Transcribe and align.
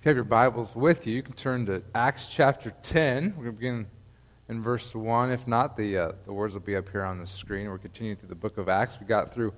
If 0.00 0.06
you 0.06 0.08
have 0.08 0.16
your 0.16 0.24
Bibles 0.24 0.74
with 0.74 1.06
you, 1.06 1.14
you 1.14 1.22
can 1.22 1.34
turn 1.34 1.66
to 1.66 1.82
Acts 1.94 2.28
chapter 2.28 2.72
10. 2.82 3.34
We're 3.36 3.44
going 3.44 3.44
to 3.44 3.52
begin 3.52 3.86
in 4.48 4.62
verse 4.62 4.94
1. 4.94 5.30
If 5.30 5.46
not, 5.46 5.76
the, 5.76 5.98
uh, 5.98 6.12
the 6.24 6.32
words 6.32 6.54
will 6.54 6.62
be 6.62 6.74
up 6.74 6.88
here 6.88 7.04
on 7.04 7.18
the 7.18 7.26
screen. 7.26 7.68
We're 7.68 7.76
continuing 7.76 8.16
through 8.16 8.30
the 8.30 8.34
book 8.34 8.56
of 8.56 8.70
Acts. 8.70 8.98
We 8.98 9.04
got 9.04 9.34
through 9.34 9.52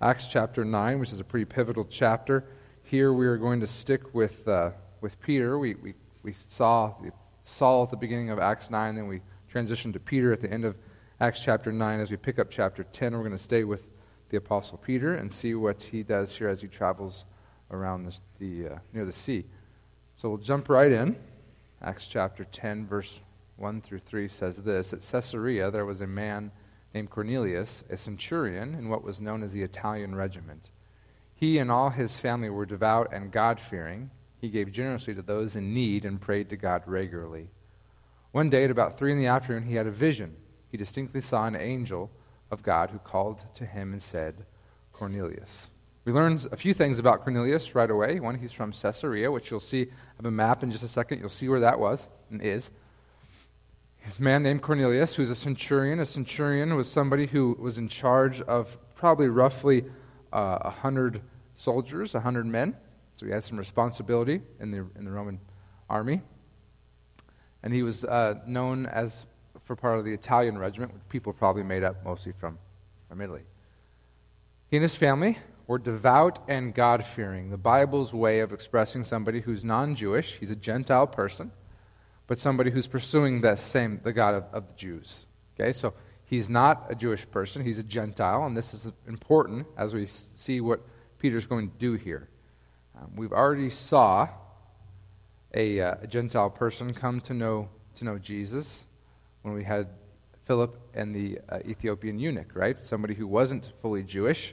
Acts 0.00 0.28
chapter 0.28 0.64
9, 0.64 1.00
which 1.00 1.12
is 1.12 1.18
a 1.18 1.24
pretty 1.24 1.44
pivotal 1.44 1.84
chapter. 1.84 2.44
Here 2.84 3.12
we 3.12 3.26
are 3.26 3.36
going 3.36 3.58
to 3.62 3.66
stick 3.66 4.14
with, 4.14 4.46
uh, 4.46 4.70
with 5.00 5.20
Peter. 5.20 5.58
We, 5.58 5.74
we, 5.74 5.94
we 6.22 6.34
saw 6.34 6.94
Saul 7.42 7.82
at 7.82 7.90
the 7.90 7.96
beginning 7.96 8.30
of 8.30 8.38
Acts 8.38 8.70
9, 8.70 8.94
then 8.94 9.08
we 9.08 9.22
transitioned 9.52 9.94
to 9.94 9.98
Peter 9.98 10.32
at 10.32 10.40
the 10.40 10.52
end 10.52 10.64
of 10.64 10.76
Acts 11.18 11.42
chapter 11.42 11.72
9. 11.72 11.98
As 11.98 12.12
we 12.12 12.16
pick 12.16 12.38
up 12.38 12.48
chapter 12.48 12.84
10, 12.84 13.12
we're 13.12 13.24
going 13.24 13.32
to 13.32 13.38
stay 13.38 13.64
with 13.64 13.88
the 14.28 14.36
Apostle 14.36 14.78
Peter 14.78 15.16
and 15.16 15.32
see 15.32 15.56
what 15.56 15.82
he 15.82 16.04
does 16.04 16.36
here 16.36 16.48
as 16.48 16.60
he 16.60 16.68
travels 16.68 17.24
around 17.72 18.04
this, 18.04 18.20
the, 18.38 18.68
uh, 18.68 18.78
near 18.92 19.04
the 19.04 19.12
sea. 19.12 19.46
So 20.20 20.28
we'll 20.28 20.36
jump 20.36 20.68
right 20.68 20.92
in. 20.92 21.16
Acts 21.80 22.06
chapter 22.06 22.44
10, 22.44 22.86
verse 22.86 23.22
1 23.56 23.80
through 23.80 24.00
3 24.00 24.28
says 24.28 24.58
this 24.58 24.92
At 24.92 25.00
Caesarea, 25.00 25.70
there 25.70 25.86
was 25.86 26.02
a 26.02 26.06
man 26.06 26.52
named 26.92 27.08
Cornelius, 27.08 27.84
a 27.88 27.96
centurion 27.96 28.74
in 28.74 28.90
what 28.90 29.02
was 29.02 29.22
known 29.22 29.42
as 29.42 29.52
the 29.52 29.62
Italian 29.62 30.14
regiment. 30.14 30.72
He 31.34 31.56
and 31.56 31.70
all 31.70 31.88
his 31.88 32.18
family 32.18 32.50
were 32.50 32.66
devout 32.66 33.14
and 33.14 33.32
God 33.32 33.58
fearing. 33.58 34.10
He 34.36 34.50
gave 34.50 34.72
generously 34.72 35.14
to 35.14 35.22
those 35.22 35.56
in 35.56 35.72
need 35.72 36.04
and 36.04 36.20
prayed 36.20 36.50
to 36.50 36.56
God 36.58 36.82
regularly. 36.84 37.48
One 38.32 38.50
day, 38.50 38.64
at 38.64 38.70
about 38.70 38.98
3 38.98 39.12
in 39.12 39.18
the 39.18 39.24
afternoon, 39.24 39.66
he 39.66 39.76
had 39.76 39.86
a 39.86 39.90
vision. 39.90 40.36
He 40.70 40.76
distinctly 40.76 41.22
saw 41.22 41.46
an 41.46 41.56
angel 41.56 42.10
of 42.50 42.62
God 42.62 42.90
who 42.90 42.98
called 42.98 43.40
to 43.54 43.64
him 43.64 43.92
and 43.92 44.02
said, 44.02 44.44
Cornelius. 44.92 45.70
We 46.04 46.12
learned 46.12 46.48
a 46.50 46.56
few 46.56 46.72
things 46.72 46.98
about 46.98 47.22
Cornelius 47.22 47.74
right 47.74 47.90
away. 47.90 48.20
One, 48.20 48.38
he's 48.38 48.52
from 48.52 48.72
Caesarea, 48.72 49.30
which 49.30 49.50
you'll 49.50 49.60
see. 49.60 49.82
I 49.82 50.16
have 50.16 50.26
a 50.26 50.30
map 50.30 50.62
in 50.62 50.70
just 50.70 50.82
a 50.82 50.88
second. 50.88 51.20
You'll 51.20 51.28
see 51.28 51.48
where 51.48 51.60
that 51.60 51.78
was 51.78 52.08
and 52.30 52.40
is. 52.40 52.70
He's 53.98 54.18
a 54.18 54.22
man 54.22 54.42
named 54.42 54.62
Cornelius 54.62 55.14
who's 55.14 55.28
a 55.28 55.36
centurion. 55.36 56.00
A 56.00 56.06
centurion 56.06 56.74
was 56.74 56.90
somebody 56.90 57.26
who 57.26 57.54
was 57.60 57.76
in 57.76 57.86
charge 57.86 58.40
of 58.40 58.78
probably 58.94 59.28
roughly 59.28 59.84
uh, 60.32 60.58
100 60.60 61.20
soldiers, 61.56 62.14
100 62.14 62.46
men. 62.46 62.74
So 63.16 63.26
he 63.26 63.32
had 63.32 63.44
some 63.44 63.58
responsibility 63.58 64.40
in 64.58 64.70
the, 64.70 64.86
in 64.96 65.04
the 65.04 65.10
Roman 65.10 65.38
army. 65.90 66.22
And 67.62 67.74
he 67.74 67.82
was 67.82 68.04
uh, 68.04 68.36
known 68.46 68.86
as 68.86 69.26
for 69.64 69.76
part 69.76 69.98
of 69.98 70.06
the 70.06 70.14
Italian 70.14 70.56
regiment, 70.56 70.94
which 70.94 71.02
people 71.10 71.34
probably 71.34 71.62
made 71.62 71.84
up 71.84 72.02
mostly 72.02 72.32
from, 72.32 72.58
from 73.08 73.20
Italy. 73.20 73.42
He 74.68 74.78
and 74.78 74.82
his 74.82 74.94
family 74.94 75.36
or 75.70 75.78
devout 75.78 76.40
and 76.48 76.74
God 76.74 77.04
fearing. 77.04 77.48
The 77.48 77.56
Bible's 77.56 78.12
way 78.12 78.40
of 78.40 78.52
expressing 78.52 79.04
somebody 79.04 79.40
who's 79.40 79.64
non 79.64 79.94
Jewish, 79.94 80.32
he's 80.32 80.50
a 80.50 80.56
Gentile 80.56 81.06
person, 81.06 81.52
but 82.26 82.40
somebody 82.40 82.72
who's 82.72 82.88
pursuing 82.88 83.40
the 83.40 83.54
same, 83.54 84.00
the 84.02 84.12
God 84.12 84.34
of, 84.34 84.44
of 84.52 84.66
the 84.66 84.72
Jews. 84.72 85.26
Okay, 85.54 85.72
so 85.72 85.94
he's 86.24 86.50
not 86.50 86.86
a 86.90 86.96
Jewish 86.96 87.24
person, 87.30 87.64
he's 87.64 87.78
a 87.78 87.84
Gentile, 87.84 88.46
and 88.46 88.56
this 88.56 88.74
is 88.74 88.90
important 89.06 89.64
as 89.76 89.94
we 89.94 90.06
see 90.06 90.60
what 90.60 90.80
Peter's 91.20 91.46
going 91.46 91.70
to 91.70 91.78
do 91.78 91.92
here. 91.92 92.28
Um, 93.00 93.12
we've 93.14 93.32
already 93.32 93.70
saw 93.70 94.28
a, 95.54 95.80
uh, 95.80 95.94
a, 96.02 96.06
Gentile 96.08 96.50
person 96.50 96.92
come 96.92 97.20
to 97.20 97.32
know, 97.32 97.68
to 97.94 98.04
know 98.04 98.18
Jesus 98.18 98.86
when 99.42 99.54
we 99.54 99.62
had 99.62 99.86
Philip 100.46 100.76
and 100.94 101.14
the 101.14 101.38
uh, 101.48 101.60
Ethiopian 101.64 102.18
eunuch, 102.18 102.56
right? 102.56 102.84
Somebody 102.84 103.14
who 103.14 103.28
wasn't 103.28 103.70
fully 103.80 104.02
Jewish 104.02 104.52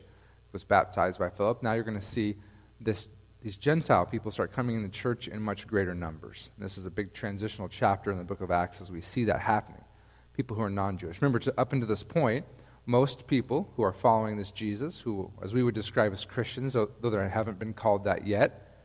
was 0.57 0.63
baptized 0.63 1.19
by 1.19 1.29
Philip. 1.29 1.61
Now 1.61 1.73
you're 1.73 1.83
going 1.83 1.99
to 1.99 2.05
see 2.05 2.35
this, 2.81 3.09
these 3.43 3.57
Gentile 3.59 4.07
people 4.07 4.31
start 4.31 4.51
coming 4.51 4.75
in 4.75 4.81
the 4.81 4.89
church 4.89 5.27
in 5.27 5.39
much 5.39 5.67
greater 5.67 5.93
numbers. 5.93 6.49
And 6.55 6.65
this 6.65 6.79
is 6.79 6.87
a 6.87 6.89
big 6.89 7.13
transitional 7.13 7.69
chapter 7.69 8.11
in 8.11 8.17
the 8.17 8.23
book 8.23 8.41
of 8.41 8.49
Acts 8.49 8.81
as 8.81 8.89
we 8.89 8.99
see 9.01 9.25
that 9.25 9.39
happening. 9.39 9.83
People 10.33 10.57
who 10.57 10.63
are 10.63 10.69
non 10.71 10.97
Jewish. 10.97 11.21
Remember, 11.21 11.37
to, 11.37 11.53
up 11.59 11.73
until 11.73 11.87
this 11.87 12.01
point, 12.01 12.43
most 12.87 13.27
people 13.27 13.69
who 13.75 13.83
are 13.83 13.93
following 13.93 14.35
this 14.35 14.49
Jesus, 14.49 14.99
who, 14.99 15.31
as 15.43 15.53
we 15.53 15.61
would 15.61 15.75
describe 15.75 16.11
as 16.11 16.25
Christians, 16.25 16.73
though, 16.73 16.89
they 17.03 17.29
haven't 17.29 17.59
been 17.59 17.75
called 17.75 18.05
that 18.05 18.25
yet, 18.25 18.79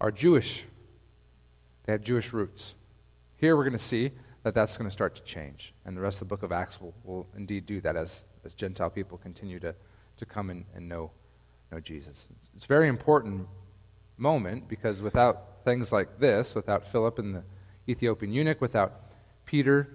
are 0.00 0.12
Jewish. 0.12 0.66
They 1.82 1.92
have 1.94 2.02
Jewish 2.02 2.32
roots. 2.32 2.76
Here 3.38 3.56
we're 3.56 3.64
going 3.64 3.72
to 3.72 3.84
see 3.84 4.12
that 4.44 4.54
that's 4.54 4.76
going 4.76 4.88
to 4.88 4.92
start 4.92 5.16
to 5.16 5.22
change. 5.24 5.74
And 5.84 5.96
the 5.96 6.00
rest 6.00 6.22
of 6.22 6.28
the 6.28 6.32
book 6.32 6.44
of 6.44 6.52
Acts 6.52 6.80
will, 6.80 6.94
will 7.02 7.26
indeed 7.36 7.66
do 7.66 7.80
that 7.80 7.96
as, 7.96 8.24
as 8.44 8.54
Gentile 8.54 8.90
people 8.90 9.18
continue 9.18 9.58
to 9.58 9.74
to 10.18 10.26
come 10.26 10.50
and, 10.50 10.64
and 10.74 10.88
know, 10.88 11.10
know 11.72 11.80
Jesus. 11.80 12.26
It's 12.54 12.64
a 12.64 12.68
very 12.68 12.88
important 12.88 13.46
moment 14.16 14.68
because 14.68 15.00
without 15.00 15.64
things 15.64 15.92
like 15.92 16.18
this, 16.18 16.54
without 16.54 16.90
Philip 16.90 17.18
and 17.18 17.34
the 17.34 17.42
Ethiopian 17.88 18.32
eunuch, 18.32 18.60
without 18.60 19.00
Peter 19.46 19.88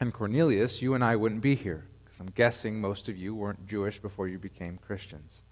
and 0.00 0.12
Cornelius, 0.12 0.82
you 0.82 0.94
and 0.94 1.04
I 1.04 1.16
wouldn't 1.16 1.40
be 1.40 1.54
here. 1.54 1.86
Because 2.04 2.20
I'm 2.20 2.30
guessing 2.34 2.80
most 2.80 3.08
of 3.08 3.16
you 3.16 3.34
weren't 3.34 3.66
Jewish 3.66 3.98
before 3.98 4.28
you 4.28 4.38
became 4.38 4.78
Christians. 4.78 5.42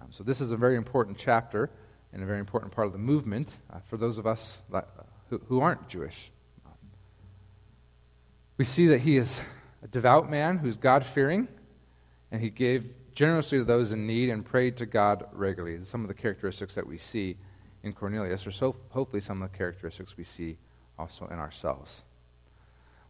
Um, 0.00 0.08
so 0.10 0.24
this 0.24 0.40
is 0.40 0.50
a 0.50 0.56
very 0.56 0.76
important 0.76 1.18
chapter 1.18 1.70
and 2.12 2.22
a 2.22 2.26
very 2.26 2.38
important 2.38 2.72
part 2.72 2.86
of 2.86 2.92
the 2.92 2.98
movement 2.98 3.56
uh, 3.72 3.78
for 3.86 3.96
those 3.96 4.18
of 4.18 4.26
us 4.26 4.62
that, 4.70 4.88
uh, 4.98 5.02
who, 5.30 5.40
who 5.48 5.60
aren't 5.60 5.88
Jewish. 5.88 6.30
we 8.56 8.64
see 8.64 8.86
that 8.86 9.00
he 9.00 9.16
is 9.16 9.40
a 9.82 9.88
devout 9.88 10.30
man 10.30 10.58
who's 10.58 10.76
God 10.76 11.04
fearing, 11.04 11.48
and 12.30 12.40
he 12.40 12.50
gave 12.50 12.86
generously 13.16 13.58
to 13.58 13.64
those 13.64 13.90
in 13.90 14.06
need, 14.06 14.28
and 14.28 14.44
prayed 14.44 14.76
to 14.76 14.86
God 14.86 15.24
regularly. 15.32 15.82
Some 15.82 16.02
of 16.02 16.08
the 16.08 16.14
characteristics 16.14 16.74
that 16.74 16.86
we 16.86 16.98
see 16.98 17.36
in 17.82 17.92
Cornelius 17.92 18.46
are 18.46 18.52
so 18.52 18.76
hopefully 18.90 19.22
some 19.22 19.42
of 19.42 19.50
the 19.50 19.58
characteristics 19.58 20.16
we 20.16 20.22
see 20.22 20.58
also 20.98 21.26
in 21.26 21.38
ourselves. 21.38 22.02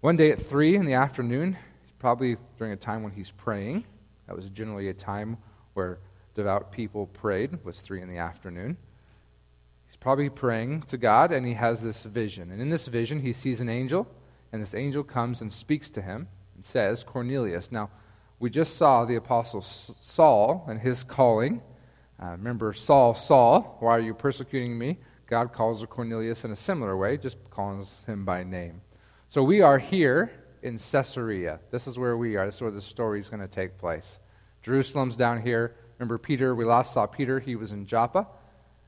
One 0.00 0.16
day 0.16 0.30
at 0.30 0.38
3 0.38 0.76
in 0.76 0.84
the 0.84 0.94
afternoon, 0.94 1.56
probably 1.98 2.36
during 2.56 2.72
a 2.72 2.76
time 2.76 3.02
when 3.02 3.12
he's 3.12 3.32
praying, 3.32 3.84
that 4.26 4.36
was 4.36 4.48
generally 4.50 4.88
a 4.88 4.94
time 4.94 5.38
where 5.74 5.98
devout 6.34 6.70
people 6.70 7.06
prayed, 7.06 7.64
was 7.64 7.80
3 7.80 8.02
in 8.02 8.08
the 8.08 8.18
afternoon. 8.18 8.76
He's 9.86 9.96
probably 9.96 10.30
praying 10.30 10.82
to 10.82 10.98
God, 10.98 11.32
and 11.32 11.44
he 11.46 11.54
has 11.54 11.82
this 11.82 12.02
vision. 12.02 12.52
And 12.52 12.60
in 12.60 12.70
this 12.70 12.86
vision, 12.86 13.20
he 13.20 13.32
sees 13.32 13.60
an 13.60 13.68
angel, 13.68 14.06
and 14.52 14.62
this 14.62 14.74
angel 14.74 15.02
comes 15.02 15.40
and 15.40 15.52
speaks 15.52 15.90
to 15.90 16.02
him 16.02 16.28
and 16.54 16.64
says, 16.64 17.02
Cornelius. 17.02 17.72
Now, 17.72 17.90
we 18.38 18.50
just 18.50 18.76
saw 18.76 19.04
the 19.04 19.16
Apostle 19.16 19.62
Saul 19.62 20.64
and 20.68 20.80
his 20.80 21.02
calling. 21.02 21.62
Uh, 22.22 22.30
remember, 22.32 22.72
Saul, 22.72 23.14
Saul, 23.14 23.76
why 23.80 23.96
are 23.96 24.00
you 24.00 24.14
persecuting 24.14 24.76
me? 24.76 24.98
God 25.26 25.52
calls 25.52 25.84
Cornelius 25.88 26.44
in 26.44 26.50
a 26.50 26.56
similar 26.56 26.96
way, 26.96 27.16
just 27.16 27.36
calls 27.50 27.92
him 28.06 28.24
by 28.24 28.44
name. 28.44 28.80
So 29.28 29.42
we 29.42 29.60
are 29.60 29.78
here 29.78 30.30
in 30.62 30.78
Caesarea. 30.78 31.60
This 31.70 31.86
is 31.86 31.98
where 31.98 32.16
we 32.16 32.36
are. 32.36 32.46
This 32.46 32.56
is 32.56 32.62
where 32.62 32.70
the 32.70 32.80
story 32.80 33.20
is 33.20 33.28
going 33.28 33.40
to 33.40 33.48
take 33.48 33.78
place. 33.78 34.20
Jerusalem's 34.62 35.16
down 35.16 35.42
here. 35.42 35.74
Remember 35.98 36.18
Peter? 36.18 36.54
We 36.54 36.64
last 36.64 36.92
saw 36.92 37.06
Peter. 37.06 37.40
He 37.40 37.56
was 37.56 37.72
in 37.72 37.86
Joppa. 37.86 38.26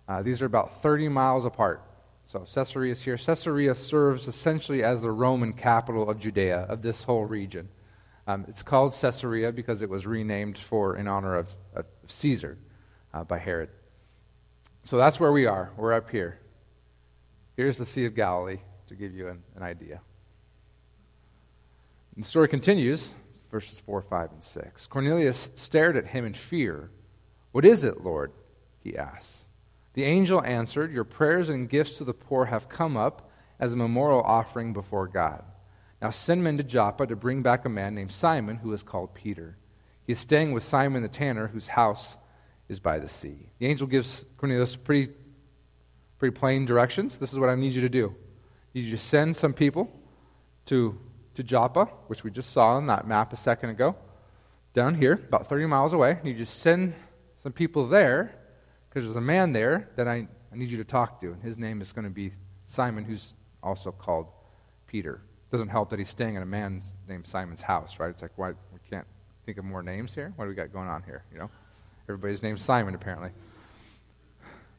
Uh, 0.06 0.22
these 0.22 0.40
are 0.40 0.46
about 0.46 0.82
30 0.82 1.08
miles 1.08 1.44
apart. 1.44 1.82
So 2.24 2.40
Caesarea 2.40 2.92
is 2.92 3.02
here. 3.02 3.16
Caesarea 3.16 3.74
serves 3.74 4.28
essentially 4.28 4.82
as 4.82 5.00
the 5.00 5.10
Roman 5.10 5.52
capital 5.52 6.08
of 6.08 6.18
Judea, 6.18 6.66
of 6.68 6.82
this 6.82 7.02
whole 7.02 7.24
region. 7.24 7.68
Um, 8.28 8.44
it's 8.46 8.62
called 8.62 8.92
Caesarea 8.92 9.52
because 9.52 9.80
it 9.80 9.88
was 9.88 10.06
renamed 10.06 10.58
for 10.58 10.96
in 10.96 11.08
honor 11.08 11.34
of, 11.34 11.56
of 11.74 11.86
Caesar 12.08 12.58
uh, 13.14 13.24
by 13.24 13.38
Herod. 13.38 13.70
So 14.84 14.98
that's 14.98 15.18
where 15.18 15.32
we 15.32 15.46
are. 15.46 15.72
We're 15.78 15.94
up 15.94 16.10
here. 16.10 16.38
Here's 17.56 17.78
the 17.78 17.86
Sea 17.86 18.04
of 18.04 18.14
Galilee 18.14 18.58
to 18.88 18.94
give 18.94 19.14
you 19.14 19.28
an, 19.28 19.42
an 19.56 19.62
idea. 19.62 20.02
And 22.14 22.22
the 22.22 22.28
story 22.28 22.48
continues, 22.48 23.14
verses 23.50 23.80
4, 23.80 24.02
5, 24.02 24.32
and 24.32 24.44
6. 24.44 24.86
Cornelius 24.88 25.50
stared 25.54 25.96
at 25.96 26.08
him 26.08 26.26
in 26.26 26.34
fear. 26.34 26.90
What 27.52 27.64
is 27.64 27.82
it, 27.82 28.04
Lord? 28.04 28.32
he 28.84 28.94
asked. 28.94 29.46
The 29.94 30.04
angel 30.04 30.44
answered, 30.44 30.92
Your 30.92 31.04
prayers 31.04 31.48
and 31.48 31.66
gifts 31.66 31.96
to 31.96 32.04
the 32.04 32.12
poor 32.12 32.44
have 32.44 32.68
come 32.68 32.94
up 32.94 33.30
as 33.58 33.72
a 33.72 33.76
memorial 33.76 34.20
offering 34.20 34.74
before 34.74 35.08
God. 35.08 35.44
Now 36.00 36.10
send 36.10 36.44
men 36.44 36.56
to 36.58 36.64
Joppa 36.64 37.06
to 37.06 37.16
bring 37.16 37.42
back 37.42 37.64
a 37.64 37.68
man 37.68 37.94
named 37.94 38.12
Simon 38.12 38.56
who 38.56 38.72
is 38.72 38.82
called 38.82 39.14
Peter. 39.14 39.56
He 40.06 40.12
is 40.12 40.18
staying 40.18 40.52
with 40.52 40.62
Simon 40.62 41.02
the 41.02 41.08
tanner, 41.08 41.48
whose 41.48 41.68
house 41.68 42.16
is 42.68 42.78
by 42.78 42.98
the 42.98 43.08
sea. 43.08 43.50
The 43.58 43.66
angel 43.66 43.86
gives 43.86 44.24
Cornelius 44.36 44.76
pretty, 44.76 45.12
pretty 46.18 46.36
plain 46.36 46.66
directions. 46.66 47.18
This 47.18 47.32
is 47.32 47.38
what 47.38 47.48
I 47.48 47.56
need 47.56 47.72
you 47.72 47.80
to 47.82 47.88
do. 47.88 48.14
You 48.72 48.88
just 48.88 49.08
send 49.08 49.36
some 49.36 49.52
people 49.52 49.90
to, 50.66 50.98
to 51.34 51.42
Joppa, 51.42 51.86
which 52.06 52.22
we 52.22 52.30
just 52.30 52.52
saw 52.52 52.76
on 52.76 52.86
that 52.86 53.06
map 53.06 53.32
a 53.32 53.36
second 53.36 53.70
ago, 53.70 53.96
down 54.74 54.94
here, 54.94 55.14
about 55.14 55.48
30 55.48 55.66
miles 55.66 55.92
away. 55.92 56.18
You 56.22 56.34
just 56.34 56.60
send 56.60 56.94
some 57.42 57.52
people 57.52 57.88
there 57.88 58.38
because 58.88 59.04
there's 59.04 59.16
a 59.16 59.20
man 59.20 59.52
there 59.52 59.90
that 59.96 60.06
I, 60.06 60.28
I 60.52 60.56
need 60.56 60.70
you 60.70 60.76
to 60.76 60.84
talk 60.84 61.20
to. 61.20 61.32
And 61.32 61.42
his 61.42 61.58
name 61.58 61.80
is 61.80 61.92
going 61.92 62.04
to 62.04 62.10
be 62.10 62.32
Simon, 62.66 63.04
who's 63.04 63.34
also 63.62 63.90
called 63.90 64.28
Peter 64.86 65.22
doesn't 65.50 65.68
help 65.68 65.90
that 65.90 65.98
he's 65.98 66.08
staying 66.08 66.34
in 66.34 66.42
a 66.42 66.46
man 66.46 66.82
named 67.08 67.26
Simon's 67.26 67.62
house, 67.62 67.98
right? 67.98 68.10
It's 68.10 68.22
like, 68.22 68.32
why 68.36 68.50
we 68.50 68.78
can't 68.90 69.06
think 69.46 69.58
of 69.58 69.64
more 69.64 69.82
names 69.82 70.14
here? 70.14 70.32
What 70.36 70.44
do 70.44 70.50
we 70.50 70.54
got 70.54 70.72
going 70.72 70.88
on 70.88 71.02
here? 71.04 71.24
You 71.32 71.38
know, 71.38 71.50
everybody's 72.08 72.42
named 72.42 72.60
Simon 72.60 72.94
apparently. 72.94 73.30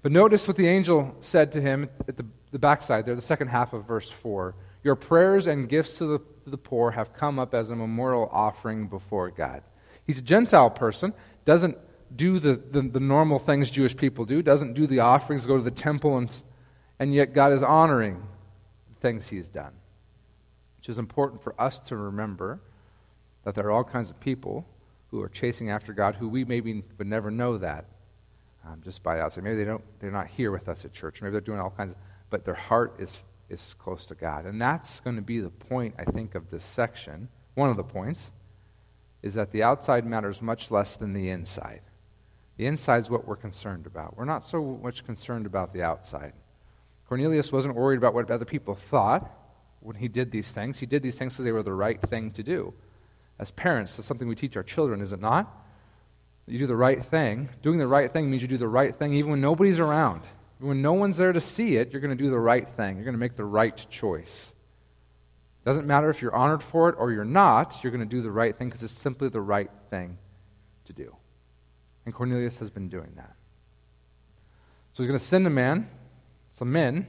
But 0.01 0.11
notice 0.11 0.47
what 0.47 0.55
the 0.55 0.67
angel 0.67 1.15
said 1.19 1.51
to 1.53 1.61
him 1.61 1.89
at 2.07 2.15
the, 2.15 2.25
the 2.51 2.59
backside 2.59 3.05
there, 3.05 3.15
the 3.15 3.21
second 3.21 3.47
half 3.47 3.73
of 3.73 3.85
verse 3.85 4.09
4. 4.09 4.55
Your 4.83 4.95
prayers 4.95 5.47
and 5.47 5.67
gifts 5.67 5.97
to 5.97 6.05
the, 6.05 6.19
to 6.45 6.49
the 6.49 6.57
poor 6.57 6.91
have 6.91 7.13
come 7.13 7.37
up 7.37 7.53
as 7.53 7.69
a 7.69 7.75
memorial 7.75 8.29
offering 8.31 8.87
before 8.87 9.29
God. 9.29 9.61
He's 10.07 10.19
a 10.19 10.21
Gentile 10.21 10.69
person, 10.69 11.13
doesn't 11.45 11.77
do 12.15 12.39
the, 12.39 12.61
the, 12.71 12.81
the, 12.81 12.99
normal 12.99 13.39
things 13.39 13.69
Jewish 13.69 13.95
people 13.95 14.25
do, 14.25 14.41
doesn't 14.41 14.73
do 14.73 14.87
the 14.87 15.01
offerings, 15.01 15.45
go 15.45 15.57
to 15.57 15.63
the 15.63 15.69
temple, 15.69 16.17
and, 16.17 16.43
and 16.97 17.13
yet 17.13 17.33
God 17.33 17.51
is 17.51 17.61
honoring 17.61 18.23
the 18.87 18.99
things 19.01 19.27
he's 19.27 19.49
done. 19.49 19.73
Which 20.89 20.95
is 20.95 20.97
important 20.97 21.43
for 21.43 21.53
us 21.61 21.79
to 21.81 21.95
remember 21.95 22.59
that 23.43 23.53
there 23.53 23.67
are 23.67 23.71
all 23.71 23.83
kinds 23.83 24.09
of 24.09 24.19
people 24.19 24.65
who 25.11 25.21
are 25.21 25.29
chasing 25.29 25.69
after 25.69 25.93
God 25.93 26.15
who 26.15 26.27
we 26.27 26.43
maybe 26.43 26.83
would 26.97 27.05
never 27.05 27.29
know 27.29 27.59
that 27.59 27.85
um, 28.65 28.81
just 28.83 29.03
by 29.03 29.19
outside. 29.19 29.43
Maybe 29.43 29.57
they 29.57 29.65
don't, 29.65 29.83
they're 29.99 30.09
not 30.09 30.25
here 30.25 30.49
with 30.49 30.67
us 30.67 30.85
at 30.85 30.91
church. 30.91 31.21
Maybe 31.21 31.33
they're 31.33 31.41
doing 31.41 31.59
all 31.59 31.69
kinds 31.69 31.91
of, 31.91 31.97
but 32.31 32.43
their 32.43 32.55
heart 32.55 32.95
is, 32.97 33.21
is 33.49 33.75
close 33.75 34.07
to 34.07 34.15
God. 34.15 34.45
And 34.45 34.59
that's 34.59 34.99
going 34.99 35.15
to 35.15 35.21
be 35.21 35.39
the 35.39 35.51
point, 35.51 35.93
I 35.99 36.05
think, 36.05 36.33
of 36.33 36.49
this 36.49 36.63
section. 36.63 37.29
One 37.53 37.69
of 37.69 37.77
the 37.77 37.83
points 37.83 38.31
is 39.21 39.35
that 39.35 39.51
the 39.51 39.61
outside 39.61 40.07
matters 40.07 40.41
much 40.41 40.71
less 40.71 40.95
than 40.95 41.13
the 41.13 41.29
inside. 41.29 41.81
The 42.57 42.65
inside 42.65 43.01
is 43.01 43.11
what 43.11 43.27
we're 43.27 43.35
concerned 43.35 43.85
about. 43.85 44.17
We're 44.17 44.25
not 44.25 44.43
so 44.43 44.79
much 44.81 45.05
concerned 45.05 45.45
about 45.45 45.71
the 45.71 45.83
outside. 45.83 46.33
Cornelius 47.07 47.51
wasn't 47.51 47.75
worried 47.75 47.97
about 47.97 48.15
what 48.15 48.31
other 48.31 48.43
people 48.43 48.73
thought 48.73 49.35
when 49.81 49.95
he 49.95 50.07
did 50.07 50.31
these 50.31 50.51
things. 50.51 50.79
He 50.79 50.85
did 50.85 51.03
these 51.03 51.17
things 51.17 51.33
because 51.33 51.45
they 51.45 51.51
were 51.51 51.63
the 51.63 51.73
right 51.73 52.01
thing 52.01 52.31
to 52.31 52.43
do. 52.43 52.73
As 53.37 53.51
parents, 53.51 53.95
that's 53.95 54.07
something 54.07 54.27
we 54.27 54.35
teach 54.35 54.57
our 54.57 54.63
children, 54.63 55.01
is 55.01 55.13
it 55.13 55.21
not? 55.21 55.65
You 56.45 56.59
do 56.59 56.67
the 56.67 56.75
right 56.75 57.01
thing. 57.01 57.49
Doing 57.61 57.77
the 57.77 57.87
right 57.87 58.11
thing 58.11 58.29
means 58.29 58.41
you 58.41 58.47
do 58.47 58.57
the 58.57 58.67
right 58.67 58.95
thing 58.95 59.13
even 59.13 59.31
when 59.31 59.41
nobody's 59.41 59.79
around. 59.79 60.21
When 60.59 60.81
no 60.81 60.93
one's 60.93 61.17
there 61.17 61.31
to 61.31 61.39
see 61.39 61.77
it, 61.77 61.91
you're 61.91 62.01
going 62.01 62.17
to 62.17 62.21
do 62.21 62.29
the 62.29 62.39
right 62.39 62.67
thing. 62.67 62.95
You're 62.95 63.05
going 63.05 63.13
to 63.13 63.19
make 63.19 63.37
the 63.37 63.45
right 63.45 63.77
choice. 63.89 64.51
It 65.63 65.65
Doesn't 65.65 65.87
matter 65.87 66.09
if 66.09 66.21
you're 66.21 66.35
honored 66.35 66.63
for 66.63 66.89
it 66.89 66.95
or 66.97 67.11
you're 67.11 67.23
not, 67.23 67.81
you're 67.83 67.91
going 67.91 68.07
to 68.07 68.15
do 68.15 68.21
the 68.21 68.31
right 68.31 68.53
thing 68.53 68.67
because 68.67 68.83
it's 68.83 68.93
simply 68.93 69.29
the 69.29 69.41
right 69.41 69.69
thing 69.89 70.17
to 70.85 70.93
do. 70.93 71.15
And 72.05 72.13
Cornelius 72.13 72.59
has 72.59 72.69
been 72.69 72.89
doing 72.89 73.13
that. 73.15 73.35
So 74.91 75.03
he's 75.03 75.07
going 75.07 75.19
to 75.19 75.25
send 75.25 75.45
a 75.47 75.51
man, 75.51 75.87
some 76.51 76.71
men, 76.71 77.07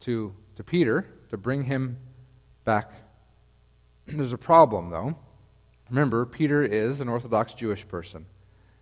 to, 0.00 0.34
to 0.56 0.64
Peter 0.64 1.06
to 1.30 1.36
bring 1.36 1.64
him 1.64 1.98
back. 2.64 2.92
There's 4.06 4.32
a 4.32 4.38
problem, 4.38 4.90
though. 4.90 5.16
Remember, 5.90 6.26
Peter 6.26 6.64
is 6.64 7.00
an 7.00 7.08
Orthodox 7.08 7.54
Jewish 7.54 7.86
person. 7.86 8.26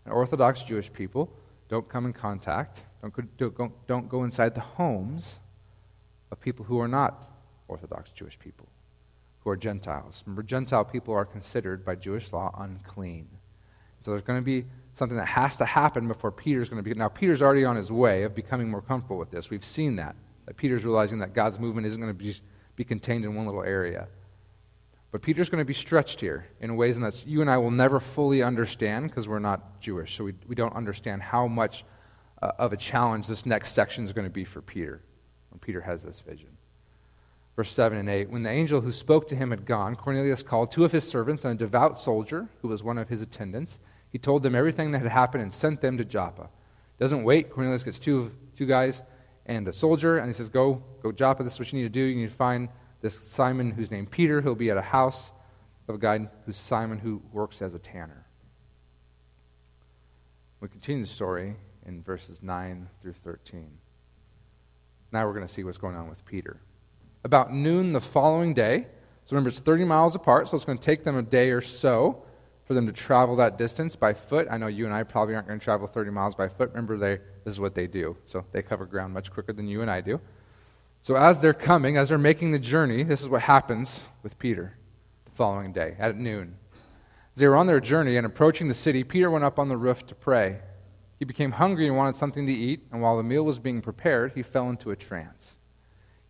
And 0.04 0.12
Orthodox 0.12 0.62
Jewish 0.62 0.92
people 0.92 1.30
don't 1.68 1.88
come 1.88 2.06
in 2.06 2.12
contact, 2.12 2.84
don't 3.00 3.12
go, 3.38 3.48
don't, 3.56 3.86
don't 3.86 4.08
go 4.08 4.24
inside 4.24 4.54
the 4.54 4.60
homes 4.60 5.38
of 6.30 6.40
people 6.40 6.64
who 6.64 6.78
are 6.78 6.88
not 6.88 7.30
Orthodox 7.68 8.10
Jewish 8.10 8.38
people, 8.38 8.68
who 9.40 9.50
are 9.50 9.56
Gentiles. 9.56 10.22
Remember, 10.26 10.42
Gentile 10.42 10.84
people 10.84 11.14
are 11.14 11.24
considered 11.24 11.84
by 11.84 11.94
Jewish 11.94 12.32
law 12.32 12.54
unclean. 12.58 13.28
So 14.02 14.10
there's 14.10 14.22
going 14.22 14.38
to 14.38 14.44
be 14.44 14.66
something 14.92 15.16
that 15.16 15.26
has 15.26 15.56
to 15.56 15.64
happen 15.64 16.06
before 16.06 16.30
Peter's 16.30 16.68
going 16.68 16.82
to 16.82 16.88
be. 16.88 16.94
Now, 16.94 17.08
Peter's 17.08 17.40
already 17.40 17.64
on 17.64 17.76
his 17.76 17.90
way 17.90 18.22
of 18.24 18.34
becoming 18.34 18.70
more 18.70 18.82
comfortable 18.82 19.18
with 19.18 19.30
this. 19.30 19.48
We've 19.50 19.64
seen 19.64 19.96
that. 19.96 20.14
That 20.46 20.56
Peter's 20.56 20.84
realizing 20.84 21.18
that 21.20 21.34
God's 21.34 21.58
movement 21.58 21.86
isn't 21.86 22.00
going 22.00 22.12
to 22.12 22.18
be, 22.18 22.34
be 22.76 22.84
contained 22.84 23.24
in 23.24 23.34
one 23.34 23.46
little 23.46 23.62
area. 23.62 24.08
But 25.14 25.22
Peter's 25.22 25.48
going 25.48 25.60
to 25.60 25.64
be 25.64 25.74
stretched 25.74 26.20
here 26.20 26.46
in 26.60 26.76
ways 26.76 26.98
that 26.98 27.24
you 27.26 27.40
and 27.40 27.48
I 27.48 27.56
will 27.58 27.70
never 27.70 28.00
fully 28.00 28.42
understand 28.42 29.08
because 29.08 29.28
we're 29.28 29.38
not 29.38 29.80
Jewish. 29.80 30.16
So 30.16 30.24
we, 30.24 30.34
we 30.48 30.56
don't 30.56 30.74
understand 30.74 31.22
how 31.22 31.46
much 31.46 31.84
uh, 32.42 32.50
of 32.58 32.72
a 32.72 32.76
challenge 32.76 33.28
this 33.28 33.46
next 33.46 33.72
section 33.72 34.02
is 34.02 34.12
going 34.12 34.26
to 34.26 34.32
be 34.32 34.44
for 34.44 34.60
Peter 34.60 35.00
when 35.50 35.60
Peter 35.60 35.80
has 35.80 36.02
this 36.02 36.18
vision. 36.18 36.48
Verse 37.54 37.70
7 37.70 37.96
and 37.96 38.08
8 38.08 38.30
When 38.30 38.42
the 38.42 38.50
angel 38.50 38.80
who 38.80 38.90
spoke 38.90 39.28
to 39.28 39.36
him 39.36 39.50
had 39.50 39.64
gone, 39.64 39.94
Cornelius 39.94 40.42
called 40.42 40.72
two 40.72 40.84
of 40.84 40.90
his 40.90 41.06
servants 41.06 41.44
and 41.44 41.54
a 41.54 41.56
devout 41.56 41.96
soldier 41.96 42.48
who 42.60 42.68
was 42.68 42.82
one 42.82 42.98
of 42.98 43.08
his 43.08 43.22
attendants. 43.22 43.78
He 44.10 44.18
told 44.18 44.42
them 44.42 44.56
everything 44.56 44.90
that 44.90 45.02
had 45.02 45.12
happened 45.12 45.44
and 45.44 45.52
sent 45.52 45.80
them 45.80 45.96
to 45.98 46.04
Joppa. 46.04 46.48
Doesn't 46.98 47.22
wait. 47.22 47.50
Cornelius 47.50 47.84
gets 47.84 47.98
two, 47.98 48.32
two 48.56 48.66
guys 48.66 49.02
and 49.46 49.68
a 49.68 49.72
soldier, 49.72 50.18
and 50.18 50.26
he 50.26 50.32
says, 50.32 50.48
Go, 50.48 50.82
go 51.02 51.12
Joppa. 51.12 51.42
This 51.42 51.54
is 51.54 51.58
what 51.58 51.72
you 51.72 51.78
need 51.78 51.84
to 51.84 51.88
do. 51.88 52.00
You 52.00 52.16
need 52.16 52.30
to 52.30 52.34
find 52.34 52.68
this 53.04 53.18
Simon 53.18 53.70
who's 53.70 53.90
named 53.90 54.10
Peter, 54.10 54.40
he'll 54.40 54.54
be 54.54 54.70
at 54.70 54.78
a 54.78 54.82
house 54.82 55.30
of 55.88 55.94
a 55.94 55.98
guy 55.98 56.26
who's 56.46 56.56
Simon 56.56 56.98
who 56.98 57.20
works 57.32 57.60
as 57.60 57.74
a 57.74 57.78
tanner. 57.78 58.24
We 60.60 60.68
continue 60.68 61.02
the 61.02 61.08
story 61.08 61.54
in 61.84 62.02
verses 62.02 62.42
9 62.42 62.88
through 63.02 63.12
13. 63.12 63.68
Now 65.12 65.26
we're 65.26 65.34
going 65.34 65.46
to 65.46 65.52
see 65.52 65.64
what's 65.64 65.76
going 65.76 65.96
on 65.96 66.08
with 66.08 66.24
Peter. 66.24 66.58
About 67.24 67.52
noon 67.52 67.92
the 67.92 68.00
following 68.00 68.54
day, 68.54 68.86
so 69.26 69.36
remember 69.36 69.50
it's 69.50 69.58
30 69.58 69.84
miles 69.84 70.14
apart, 70.14 70.48
so 70.48 70.56
it's 70.56 70.64
going 70.64 70.78
to 70.78 70.84
take 70.84 71.04
them 71.04 71.18
a 71.18 71.22
day 71.22 71.50
or 71.50 71.60
so 71.60 72.24
for 72.64 72.74
them 72.74 72.86
to 72.86 72.92
travel 72.92 73.36
that 73.36 73.58
distance 73.58 73.94
by 73.94 74.14
foot. 74.14 74.46
I 74.50 74.56
know 74.56 74.68
you 74.68 74.86
and 74.86 74.94
I 74.94 75.02
probably 75.02 75.34
aren't 75.34 75.48
going 75.48 75.60
to 75.60 75.64
travel 75.64 75.86
30 75.86 76.10
miles 76.10 76.34
by 76.34 76.48
foot. 76.48 76.70
Remember, 76.70 76.96
they, 76.96 77.18
this 77.44 77.52
is 77.52 77.60
what 77.60 77.74
they 77.74 77.86
do. 77.86 78.16
So 78.24 78.44
they 78.52 78.62
cover 78.62 78.86
ground 78.86 79.12
much 79.12 79.30
quicker 79.30 79.52
than 79.52 79.68
you 79.68 79.82
and 79.82 79.90
I 79.90 80.00
do. 80.00 80.20
So, 81.04 81.16
as 81.16 81.38
they're 81.38 81.52
coming, 81.52 81.98
as 81.98 82.08
they're 82.08 82.16
making 82.16 82.52
the 82.52 82.58
journey, 82.58 83.02
this 83.02 83.20
is 83.20 83.28
what 83.28 83.42
happens 83.42 84.06
with 84.22 84.38
Peter 84.38 84.78
the 85.26 85.30
following 85.32 85.70
day 85.70 85.96
at 85.98 86.16
noon. 86.16 86.56
As 87.34 87.40
they 87.40 87.46
were 87.46 87.56
on 87.56 87.66
their 87.66 87.78
journey 87.78 88.16
and 88.16 88.24
approaching 88.24 88.68
the 88.68 88.74
city, 88.74 89.04
Peter 89.04 89.30
went 89.30 89.44
up 89.44 89.58
on 89.58 89.68
the 89.68 89.76
roof 89.76 90.06
to 90.06 90.14
pray. 90.14 90.60
He 91.18 91.26
became 91.26 91.52
hungry 91.52 91.88
and 91.88 91.96
wanted 91.96 92.16
something 92.16 92.46
to 92.46 92.52
eat, 92.54 92.86
and 92.90 93.02
while 93.02 93.18
the 93.18 93.22
meal 93.22 93.44
was 93.44 93.58
being 93.58 93.82
prepared, 93.82 94.32
he 94.34 94.42
fell 94.42 94.70
into 94.70 94.92
a 94.92 94.96
trance. 94.96 95.58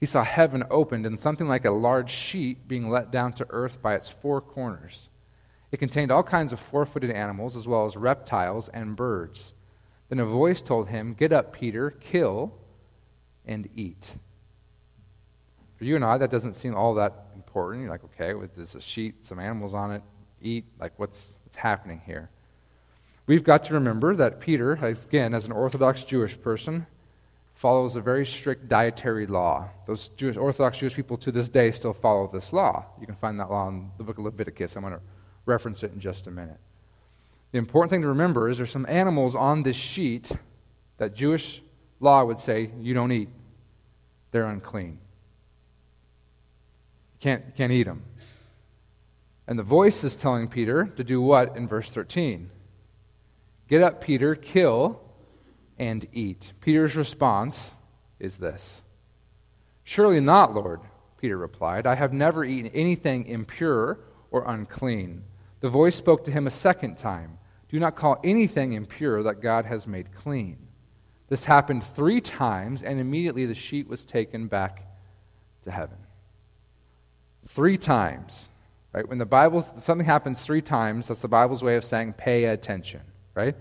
He 0.00 0.06
saw 0.06 0.24
heaven 0.24 0.64
opened 0.72 1.06
and 1.06 1.20
something 1.20 1.46
like 1.46 1.64
a 1.64 1.70
large 1.70 2.10
sheet 2.10 2.66
being 2.66 2.90
let 2.90 3.12
down 3.12 3.32
to 3.34 3.46
earth 3.50 3.80
by 3.80 3.94
its 3.94 4.08
four 4.08 4.40
corners. 4.40 5.08
It 5.74 5.78
contained 5.78 6.12
all 6.12 6.22
kinds 6.22 6.52
of 6.52 6.60
four 6.60 6.86
footed 6.86 7.10
animals, 7.10 7.56
as 7.56 7.66
well 7.66 7.84
as 7.84 7.96
reptiles 7.96 8.68
and 8.68 8.94
birds. 8.94 9.54
Then 10.08 10.20
a 10.20 10.24
voice 10.24 10.62
told 10.62 10.86
him, 10.86 11.14
Get 11.14 11.32
up, 11.32 11.52
Peter, 11.52 11.90
kill 11.90 12.54
and 13.44 13.68
eat. 13.74 14.08
For 15.74 15.82
you 15.82 15.96
and 15.96 16.04
I, 16.04 16.16
that 16.18 16.30
doesn't 16.30 16.52
seem 16.52 16.76
all 16.76 16.94
that 16.94 17.26
important. 17.34 17.82
You're 17.82 17.90
like, 17.90 18.04
okay, 18.04 18.34
with 18.34 18.54
this 18.54 18.76
a 18.76 18.80
sheet, 18.80 19.24
some 19.24 19.40
animals 19.40 19.74
on 19.74 19.90
it, 19.90 20.02
eat. 20.40 20.64
Like, 20.78 20.92
what's, 20.96 21.34
what's 21.42 21.56
happening 21.56 22.00
here? 22.06 22.30
We've 23.26 23.42
got 23.42 23.64
to 23.64 23.74
remember 23.74 24.14
that 24.14 24.38
Peter, 24.38 24.74
again, 24.74 25.34
as 25.34 25.44
an 25.44 25.50
Orthodox 25.50 26.04
Jewish 26.04 26.40
person, 26.40 26.86
follows 27.54 27.96
a 27.96 28.00
very 28.00 28.26
strict 28.26 28.68
dietary 28.68 29.26
law. 29.26 29.70
Those 29.88 30.06
Jewish, 30.10 30.36
Orthodox 30.36 30.78
Jewish 30.78 30.94
people 30.94 31.16
to 31.16 31.32
this 31.32 31.48
day 31.48 31.72
still 31.72 31.94
follow 31.94 32.30
this 32.32 32.52
law. 32.52 32.86
You 33.00 33.06
can 33.06 33.16
find 33.16 33.40
that 33.40 33.50
law 33.50 33.68
in 33.70 33.90
the 33.98 34.04
book 34.04 34.18
of 34.18 34.24
Leviticus. 34.24 34.76
I'm 34.76 34.82
going 34.82 34.94
to 34.94 35.00
reference 35.46 35.82
it 35.82 35.92
in 35.92 36.00
just 36.00 36.26
a 36.26 36.30
minute. 36.30 36.58
The 37.52 37.58
important 37.58 37.90
thing 37.90 38.02
to 38.02 38.08
remember 38.08 38.48
is 38.48 38.56
there's 38.56 38.70
some 38.70 38.86
animals 38.88 39.34
on 39.34 39.62
this 39.62 39.76
sheet 39.76 40.32
that 40.98 41.14
Jewish 41.14 41.62
law 42.00 42.24
would 42.24 42.40
say 42.40 42.70
you 42.80 42.94
don't 42.94 43.12
eat. 43.12 43.28
They're 44.30 44.46
unclean. 44.46 44.98
You 47.12 47.20
can't, 47.20 47.54
can't 47.54 47.72
eat 47.72 47.84
them. 47.84 48.02
And 49.46 49.58
the 49.58 49.62
voice 49.62 50.02
is 50.02 50.16
telling 50.16 50.48
Peter 50.48 50.86
to 50.96 51.04
do 51.04 51.20
what 51.20 51.56
in 51.56 51.68
verse 51.68 51.90
13? 51.90 52.50
Get 53.68 53.82
up, 53.82 54.00
Peter, 54.02 54.34
kill 54.34 55.00
and 55.78 56.06
eat. 56.12 56.52
Peter's 56.60 56.96
response 56.96 57.72
is 58.18 58.38
this 58.38 58.82
Surely 59.84 60.20
not, 60.20 60.54
Lord, 60.54 60.80
Peter 61.20 61.36
replied. 61.36 61.86
I 61.86 61.94
have 61.94 62.12
never 62.12 62.44
eaten 62.44 62.70
anything 62.74 63.26
impure 63.26 64.00
or 64.30 64.44
unclean. 64.46 65.24
The 65.64 65.70
voice 65.70 65.96
spoke 65.96 66.26
to 66.26 66.30
him 66.30 66.46
a 66.46 66.50
second 66.50 66.98
time 66.98 67.38
Do 67.70 67.80
not 67.80 67.96
call 67.96 68.20
anything 68.22 68.74
impure 68.74 69.22
that 69.22 69.40
God 69.40 69.64
has 69.64 69.86
made 69.86 70.14
clean. 70.14 70.58
This 71.28 71.46
happened 71.46 71.84
three 71.84 72.20
times, 72.20 72.82
and 72.82 73.00
immediately 73.00 73.46
the 73.46 73.54
sheet 73.54 73.88
was 73.88 74.04
taken 74.04 74.46
back 74.46 74.86
to 75.62 75.70
heaven. 75.70 75.96
Three 77.48 77.78
times. 77.78 78.50
Right? 78.92 79.08
When 79.08 79.16
the 79.16 79.24
Bible 79.24 79.66
something 79.78 80.04
happens 80.04 80.42
three 80.42 80.60
times, 80.60 81.08
that's 81.08 81.22
the 81.22 81.28
Bible's 81.28 81.62
way 81.62 81.76
of 81.76 81.84
saying 81.84 82.12
pay 82.12 82.44
attention, 82.44 83.00
right? 83.34 83.56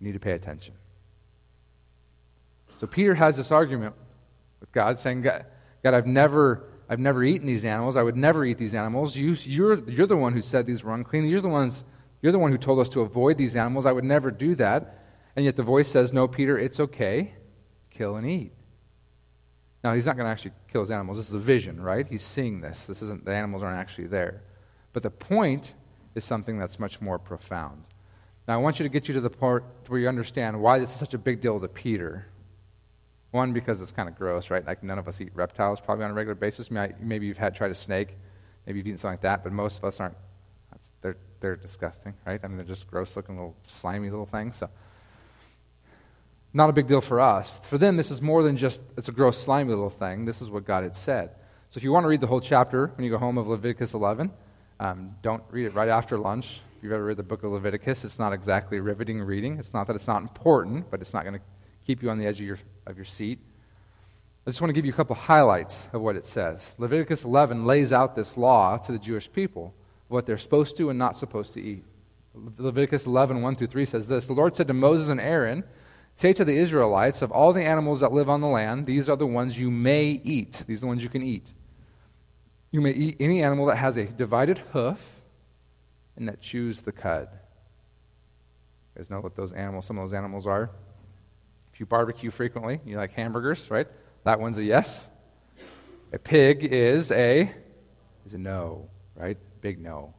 You 0.00 0.04
need 0.04 0.14
to 0.14 0.18
pay 0.18 0.32
attention. 0.32 0.74
So 2.78 2.88
Peter 2.88 3.14
has 3.14 3.36
this 3.36 3.52
argument 3.52 3.94
with 4.58 4.72
God 4.72 4.98
saying, 4.98 5.22
God, 5.22 5.46
God 5.84 5.94
I've 5.94 6.08
never 6.08 6.64
I've 6.88 6.98
never 6.98 7.22
eaten 7.22 7.46
these 7.46 7.64
animals. 7.64 7.96
I 7.96 8.02
would 8.02 8.16
never 8.16 8.44
eat 8.44 8.58
these 8.58 8.74
animals. 8.74 9.16
You, 9.16 9.36
you're, 9.44 9.78
you're 9.88 10.06
the 10.06 10.16
one 10.16 10.32
who 10.32 10.40
said 10.40 10.66
these 10.66 10.82
were 10.82 10.94
unclean. 10.94 11.28
You're 11.28 11.40
the, 11.40 11.48
ones, 11.48 11.84
you're 12.22 12.32
the 12.32 12.38
one 12.38 12.50
who 12.50 12.58
told 12.58 12.80
us 12.80 12.88
to 12.90 13.02
avoid 13.02 13.36
these 13.36 13.56
animals. 13.56 13.84
I 13.84 13.92
would 13.92 14.04
never 14.04 14.30
do 14.30 14.54
that. 14.54 15.04
And 15.36 15.44
yet 15.44 15.56
the 15.56 15.62
voice 15.62 15.88
says, 15.88 16.12
No, 16.12 16.26
Peter, 16.26 16.58
it's 16.58 16.80
okay. 16.80 17.34
Kill 17.90 18.16
and 18.16 18.28
eat. 18.28 18.52
Now, 19.84 19.94
he's 19.94 20.06
not 20.06 20.16
going 20.16 20.26
to 20.26 20.30
actually 20.30 20.52
kill 20.72 20.80
his 20.80 20.90
animals. 20.90 21.18
This 21.18 21.28
is 21.28 21.34
a 21.34 21.38
vision, 21.38 21.80
right? 21.80 22.06
He's 22.08 22.22
seeing 22.22 22.60
this. 22.60 22.86
This 22.86 23.02
isn't, 23.02 23.24
the 23.24 23.32
animals 23.32 23.62
aren't 23.62 23.78
actually 23.78 24.08
there. 24.08 24.42
But 24.92 25.02
the 25.02 25.10
point 25.10 25.74
is 26.14 26.24
something 26.24 26.58
that's 26.58 26.80
much 26.80 27.00
more 27.00 27.18
profound. 27.18 27.84
Now, 28.48 28.54
I 28.54 28.56
want 28.56 28.80
you 28.80 28.82
to 28.82 28.88
get 28.88 29.06
you 29.06 29.14
to 29.14 29.20
the 29.20 29.30
part 29.30 29.64
where 29.86 30.00
you 30.00 30.08
understand 30.08 30.60
why 30.60 30.78
this 30.78 30.90
is 30.90 30.98
such 30.98 31.14
a 31.14 31.18
big 31.18 31.40
deal 31.40 31.60
to 31.60 31.68
Peter. 31.68 32.26
One, 33.30 33.52
because 33.52 33.80
it's 33.80 33.92
kind 33.92 34.08
of 34.08 34.16
gross, 34.16 34.50
right? 34.50 34.66
Like 34.66 34.82
none 34.82 34.98
of 34.98 35.06
us 35.06 35.20
eat 35.20 35.30
reptiles 35.34 35.80
probably 35.80 36.04
on 36.04 36.10
a 36.10 36.14
regular 36.14 36.34
basis. 36.34 36.70
Maybe 36.70 37.26
you've 37.26 37.36
had 37.36 37.54
tried 37.54 37.70
a 37.70 37.74
snake, 37.74 38.16
maybe 38.66 38.78
you've 38.78 38.86
eaten 38.86 38.98
something 38.98 39.14
like 39.14 39.22
that, 39.22 39.44
but 39.44 39.52
most 39.52 39.78
of 39.78 39.84
us 39.84 40.00
aren't. 40.00 40.16
They're, 41.00 41.16
they're 41.40 41.56
disgusting, 41.56 42.14
right? 42.26 42.40
I 42.42 42.48
mean, 42.48 42.56
they're 42.56 42.66
just 42.66 42.90
gross 42.90 43.14
looking 43.14 43.36
little 43.36 43.56
slimy 43.66 44.10
little 44.10 44.26
things. 44.26 44.56
So, 44.56 44.68
not 46.52 46.70
a 46.70 46.72
big 46.72 46.86
deal 46.86 47.00
for 47.00 47.20
us. 47.20 47.60
For 47.64 47.78
them, 47.78 47.96
this 47.96 48.10
is 48.10 48.20
more 48.20 48.42
than 48.42 48.56
just 48.56 48.80
it's 48.96 49.08
a 49.08 49.12
gross 49.12 49.38
slimy 49.38 49.70
little 49.70 49.90
thing. 49.90 50.24
This 50.24 50.40
is 50.40 50.50
what 50.50 50.64
God 50.64 50.82
had 50.82 50.96
said. 50.96 51.30
So, 51.70 51.78
if 51.78 51.84
you 51.84 51.92
want 51.92 52.04
to 52.04 52.08
read 52.08 52.20
the 52.20 52.26
whole 52.26 52.40
chapter 52.40 52.88
when 52.96 53.04
you 53.04 53.10
go 53.10 53.18
home 53.18 53.38
of 53.38 53.46
Leviticus 53.46 53.94
11, 53.94 54.30
um, 54.80 55.14
don't 55.22 55.42
read 55.50 55.66
it 55.66 55.74
right 55.74 55.88
after 55.88 56.16
lunch. 56.18 56.60
If 56.76 56.84
you've 56.84 56.92
ever 56.92 57.04
read 57.04 57.16
the 57.16 57.24
book 57.24 57.42
of 57.42 57.52
Leviticus, 57.52 58.04
it's 58.04 58.18
not 58.18 58.32
exactly 58.32 58.80
riveting 58.80 59.20
reading. 59.20 59.58
It's 59.58 59.74
not 59.74 59.86
that 59.88 59.96
it's 59.96 60.06
not 60.06 60.22
important, 60.22 60.90
but 60.90 61.00
it's 61.00 61.12
not 61.12 61.24
going 61.24 61.34
to 61.34 61.40
keep 61.88 62.02
you 62.02 62.10
on 62.10 62.18
the 62.18 62.26
edge 62.26 62.38
of 62.38 62.46
your, 62.46 62.58
of 62.86 62.96
your 62.96 63.06
seat. 63.06 63.38
I 64.46 64.50
just 64.50 64.60
want 64.60 64.68
to 64.68 64.74
give 64.74 64.84
you 64.84 64.92
a 64.92 64.94
couple 64.94 65.16
highlights 65.16 65.88
of 65.94 66.02
what 66.02 66.16
it 66.16 66.26
says. 66.26 66.74
Leviticus 66.76 67.24
11 67.24 67.64
lays 67.64 67.94
out 67.94 68.14
this 68.14 68.36
law 68.36 68.76
to 68.76 68.92
the 68.92 68.98
Jewish 68.98 69.32
people, 69.32 69.72
what 70.08 70.26
they're 70.26 70.36
supposed 70.36 70.76
to 70.76 70.90
and 70.90 70.98
not 70.98 71.16
supposed 71.16 71.54
to 71.54 71.62
eat. 71.62 71.82
Leviticus 72.34 73.06
11, 73.06 73.40
1 73.40 73.56
through 73.56 73.68
3 73.68 73.86
says 73.86 74.06
this 74.06 74.26
The 74.26 74.34
Lord 74.34 74.54
said 74.54 74.68
to 74.68 74.74
Moses 74.74 75.08
and 75.08 75.18
Aaron, 75.18 75.64
Say 76.14 76.34
to 76.34 76.44
the 76.44 76.54
Israelites, 76.54 77.22
of 77.22 77.32
all 77.32 77.54
the 77.54 77.64
animals 77.64 78.00
that 78.00 78.12
live 78.12 78.28
on 78.28 78.42
the 78.42 78.48
land, 78.48 78.84
these 78.84 79.08
are 79.08 79.16
the 79.16 79.26
ones 79.26 79.58
you 79.58 79.70
may 79.70 80.20
eat. 80.24 80.64
These 80.66 80.78
are 80.78 80.80
the 80.80 80.86
ones 80.88 81.02
you 81.02 81.08
can 81.08 81.22
eat. 81.22 81.50
You 82.70 82.82
may 82.82 82.90
eat 82.90 83.16
any 83.18 83.42
animal 83.42 83.64
that 83.66 83.76
has 83.76 83.96
a 83.96 84.04
divided 84.04 84.58
hoof 84.74 85.22
and 86.18 86.28
that 86.28 86.42
chews 86.42 86.82
the 86.82 86.92
cud. 86.92 87.28
You 88.94 89.00
guys 89.00 89.08
know 89.08 89.20
what 89.20 89.36
those 89.36 89.52
animals, 89.52 89.86
some 89.86 89.96
of 89.96 90.04
those 90.04 90.12
animals 90.12 90.46
are? 90.46 90.70
If 91.78 91.82
you 91.82 91.86
barbecue 91.86 92.32
frequently, 92.32 92.80
you 92.84 92.96
like 92.96 93.12
hamburgers, 93.12 93.70
right? 93.70 93.86
That 94.24 94.40
one's 94.40 94.58
a 94.58 94.64
yes. 94.64 95.06
A 96.12 96.18
pig 96.18 96.64
is 96.64 97.12
a 97.12 97.54
is 98.26 98.34
a 98.34 98.38
no, 98.38 98.88
right? 99.14 99.38
Big 99.60 99.78
no. 99.78 100.12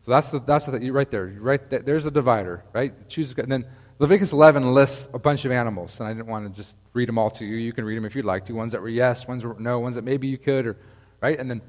So 0.00 0.10
that's 0.10 0.30
the 0.30 0.40
that's 0.40 0.64
the 0.64 0.90
right 0.90 1.10
there. 1.10 1.26
Right 1.38 1.68
there, 1.68 1.80
there's 1.80 2.04
the 2.04 2.10
divider, 2.10 2.64
right? 2.72 2.94
Choose 3.10 3.34
and 3.36 3.52
then 3.52 3.66
Leviticus 3.98 4.32
11 4.32 4.72
lists 4.72 5.10
a 5.12 5.18
bunch 5.18 5.44
of 5.44 5.52
animals, 5.52 6.00
and 6.00 6.08
I 6.08 6.14
didn't 6.14 6.28
want 6.28 6.48
to 6.48 6.56
just 6.56 6.78
read 6.94 7.10
them 7.10 7.18
all 7.18 7.28
to 7.32 7.44
you. 7.44 7.56
You 7.56 7.74
can 7.74 7.84
read 7.84 7.98
them 7.98 8.06
if 8.06 8.16
you'd 8.16 8.24
like 8.24 8.46
to. 8.46 8.54
Ones 8.54 8.72
that 8.72 8.80
were 8.80 8.88
yes, 8.88 9.28
ones 9.28 9.44
were 9.44 9.56
no, 9.58 9.80
ones 9.80 9.96
that 9.96 10.04
maybe 10.04 10.28
you 10.28 10.38
could, 10.38 10.64
or 10.64 10.78
right? 11.20 11.38
And 11.38 11.50
then 11.50 11.60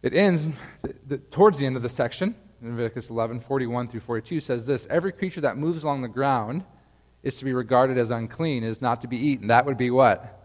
it 0.00 0.14
ends 0.14 0.46
the, 0.82 0.94
the, 1.08 1.18
towards 1.18 1.58
the 1.58 1.66
end 1.66 1.74
of 1.74 1.82
the 1.82 1.88
section. 1.88 2.36
Leviticus 2.62 3.10
11, 3.10 3.40
41 3.40 3.88
through 3.88 3.98
42 3.98 4.38
says 4.38 4.64
this 4.64 4.86
Every 4.88 5.10
creature 5.10 5.40
that 5.40 5.58
moves 5.58 5.82
along 5.82 6.02
the 6.02 6.08
ground 6.08 6.62
is 7.22 7.36
to 7.36 7.44
be 7.44 7.52
regarded 7.52 7.98
as 7.98 8.10
unclean, 8.10 8.64
is 8.64 8.80
not 8.80 9.02
to 9.02 9.08
be 9.08 9.16
eaten. 9.16 9.48
That 9.48 9.66
would 9.66 9.78
be 9.78 9.90
what? 9.90 10.36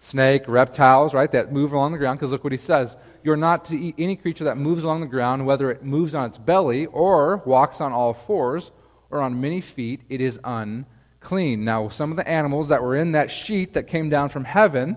Snake, 0.00 0.42
reptiles, 0.48 1.14
right? 1.14 1.30
That 1.30 1.52
move 1.52 1.72
along 1.72 1.92
the 1.92 1.98
ground, 1.98 2.18
because 2.18 2.32
look 2.32 2.42
what 2.42 2.52
he 2.52 2.58
says. 2.58 2.96
You're 3.22 3.36
not 3.36 3.66
to 3.66 3.78
eat 3.78 3.94
any 3.98 4.16
creature 4.16 4.44
that 4.44 4.58
moves 4.58 4.82
along 4.82 5.00
the 5.00 5.06
ground, 5.06 5.46
whether 5.46 5.70
it 5.70 5.84
moves 5.84 6.14
on 6.14 6.26
its 6.26 6.38
belly 6.38 6.86
or 6.86 7.36
walks 7.46 7.80
on 7.80 7.92
all 7.92 8.12
fours 8.12 8.72
or 9.10 9.20
on 9.20 9.40
many 9.40 9.60
feet, 9.60 10.00
it 10.08 10.20
is 10.20 10.40
unclean. 10.42 11.64
Now, 11.64 11.88
some 11.88 12.10
of 12.10 12.16
the 12.16 12.26
animals 12.26 12.68
that 12.68 12.82
were 12.82 12.96
in 12.96 13.12
that 13.12 13.30
sheet 13.30 13.74
that 13.74 13.86
came 13.86 14.08
down 14.08 14.30
from 14.30 14.44
heaven, 14.44 14.96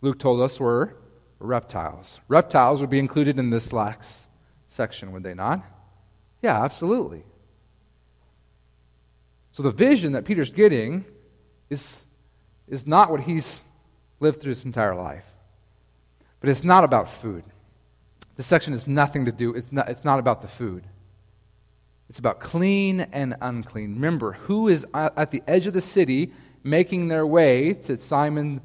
Luke 0.00 0.18
told 0.18 0.40
us, 0.40 0.58
were 0.58 0.96
reptiles. 1.38 2.20
Reptiles 2.28 2.80
would 2.80 2.88
be 2.88 3.00
included 3.00 3.38
in 3.38 3.50
this 3.50 3.72
last 3.72 4.30
section, 4.68 5.12
would 5.12 5.24
they 5.24 5.34
not? 5.34 5.62
Yeah, 6.40 6.62
absolutely. 6.62 7.24
So 9.52 9.62
the 9.62 9.70
vision 9.70 10.12
that 10.12 10.24
Peter's 10.24 10.50
getting 10.50 11.04
is, 11.68 12.04
is 12.66 12.86
not 12.86 13.10
what 13.10 13.20
he's 13.20 13.62
lived 14.18 14.40
through 14.40 14.50
his 14.50 14.64
entire 14.64 14.94
life. 14.94 15.24
But 16.40 16.48
it's 16.48 16.64
not 16.64 16.84
about 16.84 17.08
food. 17.08 17.44
This 18.36 18.46
section 18.46 18.72
has 18.72 18.86
nothing 18.86 19.26
to 19.26 19.32
do, 19.32 19.54
it's 19.54 19.70
not, 19.70 19.88
it's 19.88 20.04
not 20.04 20.18
about 20.18 20.42
the 20.42 20.48
food. 20.48 20.84
It's 22.08 22.18
about 22.18 22.40
clean 22.40 23.00
and 23.12 23.36
unclean. 23.40 23.94
Remember, 23.94 24.32
who 24.32 24.68
is 24.68 24.86
at 24.94 25.30
the 25.30 25.42
edge 25.46 25.66
of 25.66 25.72
the 25.72 25.80
city 25.80 26.32
making 26.62 27.08
their 27.08 27.26
way 27.26 27.74
to 27.74 27.96
Simon, 27.96 28.60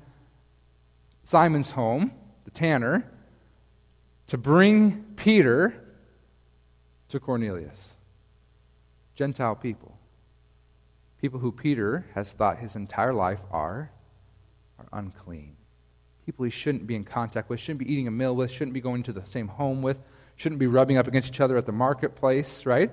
Simon's 1.24 1.72
home, 1.72 2.12
the 2.46 2.52
tanner, 2.52 3.10
to 4.28 4.38
bring 4.38 5.06
Peter 5.16 5.74
to 7.10 7.20
Cornelius? 7.20 7.96
Gentile 9.16 9.56
people. 9.56 9.97
People 11.22 11.40
who 11.40 11.52
Peter 11.52 12.06
has 12.14 12.32
thought 12.32 12.60
his 12.60 12.76
entire 12.76 13.14
life 13.14 13.42
are, 13.52 13.92
are 14.78 14.88
unclean. 14.94 15.56
People 16.26 16.46
he 16.46 16.52
shouldn't 16.52 16.86
be 16.86 16.96
in 16.96 17.04
contact 17.04 17.50
with, 17.50 17.60
shouldn't 17.60 17.80
be 17.80 17.92
eating 17.92 18.08
a 18.08 18.12
meal 18.12 18.36
with, 18.36 18.52
shouldn't 18.52 18.74
be 18.74 18.82
going 18.82 19.04
to 19.04 19.14
the 19.14 19.26
same 19.26 19.48
home 19.48 19.82
with, 19.82 20.00
shouldn't 20.36 20.60
be 20.60 20.68
rubbing 20.68 20.98
up 20.98 21.08
against 21.08 21.30
each 21.30 21.42
other 21.42 21.58
at 21.58 21.66
the 21.66 21.72
marketplace, 21.72 22.66
right? 22.66 22.92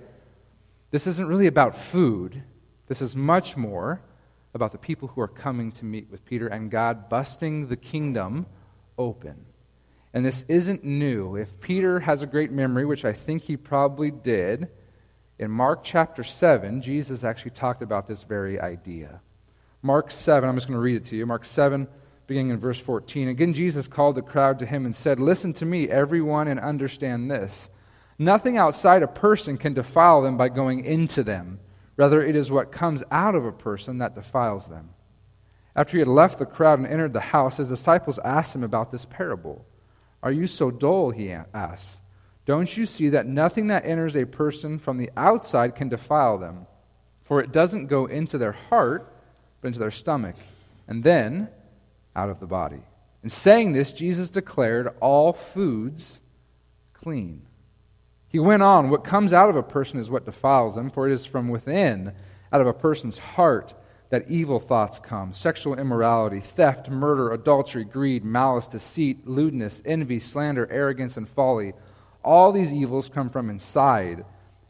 This 0.91 1.07
isn't 1.07 1.27
really 1.27 1.49
about 1.49 1.77
food. 1.77 2.43
This 2.87 3.03
is 3.03 3.17
much 3.17 3.57
more 3.57 4.01
about 4.55 4.73
the 4.73 4.79
people 4.79 5.09
who 5.09 5.21
are 5.21 5.29
coming 5.29 5.73
to 5.73 5.85
meet 5.85 6.09
with 6.11 6.25
Peter 6.25 6.47
and 6.47 6.71
God 6.71 7.09
busting 7.09 7.67
the 7.67 7.77
kingdom 7.77 8.47
open. 8.97 9.45
And 10.13 10.25
this 10.25 10.45
isn't 10.47 10.85
new. 10.85 11.35
If 11.35 11.61
Peter 11.61 12.01
has 12.01 12.23
a 12.23 12.27
great 12.27 12.53
memory, 12.53 12.87
which 12.87 13.05
I 13.05 13.13
think 13.13 13.43
he 13.43 13.57
probably 13.57 14.13
did, 14.13 14.69
in 15.39 15.51
Mark 15.51 15.83
chapter 15.83 16.23
7, 16.23 16.81
Jesus 16.81 17.25
actually 17.25 17.51
talked 17.51 17.83
about 17.83 18.07
this 18.07 18.23
very 18.23 18.61
idea. 18.61 19.21
Mark 19.83 20.11
7, 20.11 20.49
I'm 20.49 20.55
just 20.55 20.67
going 20.67 20.79
to 20.79 20.83
read 20.83 20.97
it 20.97 21.05
to 21.07 21.17
you. 21.17 21.27
Mark 21.27 21.45
7, 21.45 21.89
beginning 22.27 22.51
in 22.51 22.59
verse 22.59 22.79
14. 22.79 23.29
Again, 23.29 23.53
Jesus 23.53 23.89
called 23.89 24.17
the 24.17 24.23
crowd 24.23 24.59
to 24.61 24.67
him 24.67 24.87
and 24.87 24.95
said, 24.95 25.21
Listen 25.21 25.53
to 25.55 25.67
me, 25.67 25.89
everyone, 25.89 26.49
and 26.49 26.61
understand 26.61 27.31
this. 27.31 27.69
Nothing 28.19 28.57
outside 28.57 29.03
a 29.03 29.09
person 29.09 29.59
can 29.59 29.75
defile 29.75 30.23
them 30.23 30.37
by 30.37 30.49
going 30.49 30.85
into 30.85 31.25
them. 31.25 31.59
Rather, 31.97 32.23
it 32.23 32.37
is 32.37 32.51
what 32.51 32.73
comes 32.73 33.03
out 33.11 33.35
of 33.35 33.45
a 33.45 33.53
person 33.53 33.99
that 33.99 34.15
defiles 34.15 34.69
them. 34.69 34.91
After 35.77 35.97
he 35.97 35.99
had 35.99 36.09
left 36.09 36.39
the 36.39 36.47
crowd 36.47 36.79
and 36.79 36.87
entered 36.87 37.13
the 37.13 37.21
house, 37.21 37.57
his 37.57 37.69
disciples 37.69 38.21
asked 38.25 38.55
him 38.55 38.63
about 38.63 38.93
this 38.93 39.05
parable. 39.05 39.67
Are 40.23 40.33
you 40.33 40.47
so 40.47 40.71
dull? 40.71 41.11
He 41.11 41.31
asked. 41.33 42.01
Don't 42.47 42.77
you 42.77 42.85
see 42.87 43.09
that 43.11 43.27
nothing 43.27 43.69
that 43.69 43.87
enters 43.87 44.17
a 44.17 44.27
person 44.27 44.79
from 44.79 44.99
the 44.99 45.11
outside 45.17 45.75
can 45.75 45.89
defile 45.89 46.39
them? 46.39 46.67
For 47.25 47.41
it 47.41 47.53
doesn't 47.53 47.87
go 47.87 48.07
into 48.07 48.37
their 48.37 48.53
heart, 48.53 49.11
but 49.61 49.69
into 49.69 49.79
their 49.79 49.91
stomach, 49.91 50.37
and 50.87 51.03
then 51.03 51.49
out 52.15 52.29
of 52.29 52.41
the 52.41 52.47
body. 52.47 52.83
In 53.23 53.31
saying 53.31 53.73
this, 53.73 53.93
Jesus 53.95 54.29
declared 54.29 54.89
all 55.01 55.33
foods 55.33 56.21
clean. 56.93 57.43
He 58.29 58.39
went 58.39 58.63
on, 58.63 58.91
What 58.91 59.05
comes 59.05 59.33
out 59.33 59.49
of 59.49 59.57
a 59.57 59.63
person 59.63 59.99
is 59.99 60.11
what 60.11 60.27
defiles 60.27 60.75
them, 60.75 60.91
for 60.91 61.09
it 61.09 61.15
is 61.15 61.25
from 61.25 61.49
within, 61.49 62.13
out 62.53 62.61
of 62.61 62.67
a 62.67 62.73
person's 62.73 63.17
heart, 63.17 63.73
that 64.11 64.31
evil 64.31 64.61
thoughts 64.61 65.01
come 65.01 65.33
sexual 65.33 65.79
immorality, 65.79 66.41
theft, 66.41 66.91
murder, 66.91 67.33
adultery, 67.33 67.85
greed, 67.85 68.25
malice, 68.25 68.69
deceit, 68.69 69.27
lewdness, 69.27 69.83
envy, 69.85 70.21
slander, 70.21 70.71
arrogance, 70.71 71.17
and 71.17 71.29
folly. 71.29 71.73
All 72.25 72.53
these 72.53 72.73
evils 72.73 73.09
come 73.09 73.31
from 73.31 73.51
inside 73.51 74.25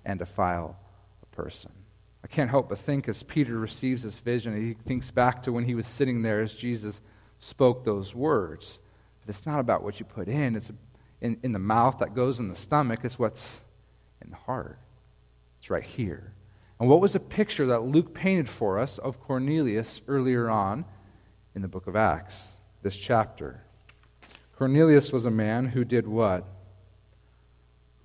and 0.04 0.18
defile 0.18 0.76
a 1.22 1.36
person. 1.36 1.70
I 2.22 2.26
can't 2.26 2.50
help 2.50 2.68
but 2.68 2.78
think 2.78 3.08
as 3.08 3.22
Peter 3.22 3.58
receives 3.58 4.02
this 4.02 4.18
vision, 4.18 4.56
he 4.56 4.74
thinks 4.86 5.10
back 5.10 5.42
to 5.42 5.52
when 5.52 5.64
he 5.64 5.74
was 5.74 5.86
sitting 5.86 6.22
there 6.22 6.40
as 6.40 6.54
Jesus 6.54 7.00
spoke 7.38 7.84
those 7.84 8.14
words. 8.14 8.78
But 9.20 9.34
it's 9.34 9.46
not 9.46 9.60
about 9.60 9.82
what 9.82 10.00
you 10.00 10.06
put 10.06 10.28
in, 10.28 10.56
it's 10.56 10.72
in, 11.20 11.38
in 11.42 11.52
the 11.52 11.58
mouth 11.58 11.98
that 11.98 12.14
goes 12.14 12.40
in 12.40 12.48
the 12.48 12.54
stomach, 12.54 13.00
it's 13.04 13.18
what's 13.18 13.60
in 14.22 14.30
the 14.30 14.36
heart. 14.36 14.78
It's 15.58 15.70
right 15.70 15.84
here. 15.84 16.32
And 16.80 16.88
what 16.88 17.00
was 17.00 17.14
a 17.14 17.20
picture 17.20 17.66
that 17.66 17.82
Luke 17.82 18.14
painted 18.14 18.48
for 18.48 18.78
us 18.78 18.98
of 18.98 19.20
Cornelius 19.20 20.00
earlier 20.08 20.50
on 20.50 20.84
in 21.54 21.62
the 21.62 21.68
book 21.68 21.86
of 21.86 21.94
Acts, 21.94 22.56
this 22.82 22.96
chapter? 22.96 23.62
Cornelius 24.56 25.12
was 25.12 25.24
a 25.24 25.30
man 25.30 25.66
who 25.66 25.84
did 25.84 26.06
what? 26.06 26.44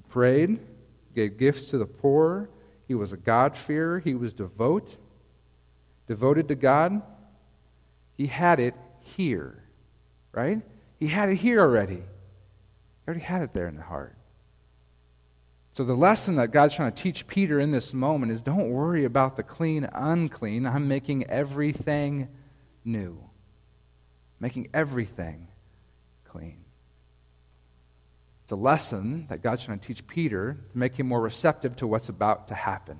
Prayed, 0.09 0.59
gave 1.15 1.37
gifts 1.37 1.67
to 1.67 1.77
the 1.77 1.85
poor. 1.85 2.49
He 2.87 2.95
was 2.95 3.13
a 3.13 3.17
God-fearer. 3.17 3.99
He 3.99 4.15
was 4.15 4.33
devout, 4.33 4.95
devoted 6.07 6.47
to 6.47 6.55
God. 6.55 7.01
He 8.17 8.27
had 8.27 8.59
it 8.59 8.73
here, 9.01 9.63
right? 10.31 10.61
He 10.97 11.07
had 11.07 11.29
it 11.29 11.35
here 11.35 11.61
already. 11.61 11.95
He 11.95 13.07
already 13.07 13.21
had 13.21 13.43
it 13.43 13.53
there 13.53 13.67
in 13.67 13.75
the 13.75 13.83
heart. 13.83 14.15
So, 15.71 15.85
the 15.85 15.95
lesson 15.95 16.35
that 16.35 16.51
God's 16.51 16.75
trying 16.75 16.91
to 16.91 17.01
teach 17.01 17.25
Peter 17.27 17.59
in 17.59 17.71
this 17.71 17.93
moment 17.93 18.31
is 18.31 18.41
don't 18.41 18.71
worry 18.71 19.05
about 19.05 19.37
the 19.37 19.43
clean, 19.43 19.87
unclean. 19.93 20.65
I'm 20.65 20.87
making 20.87 21.27
everything 21.27 22.27
new, 22.83 23.17
making 24.39 24.69
everything 24.73 25.47
clean. 26.25 26.65
It's 28.49 28.53
a 28.53 28.55
lesson 28.55 29.27
that 29.29 29.43
God's 29.43 29.63
trying 29.63 29.77
to 29.77 29.87
teach 29.87 30.07
Peter 30.07 30.57
to 30.71 30.75
make 30.75 30.99
him 30.99 31.07
more 31.07 31.21
receptive 31.21 31.75
to 31.75 31.85
what's 31.85 32.09
about 32.09 32.47
to 32.47 32.55
happen. 32.55 32.97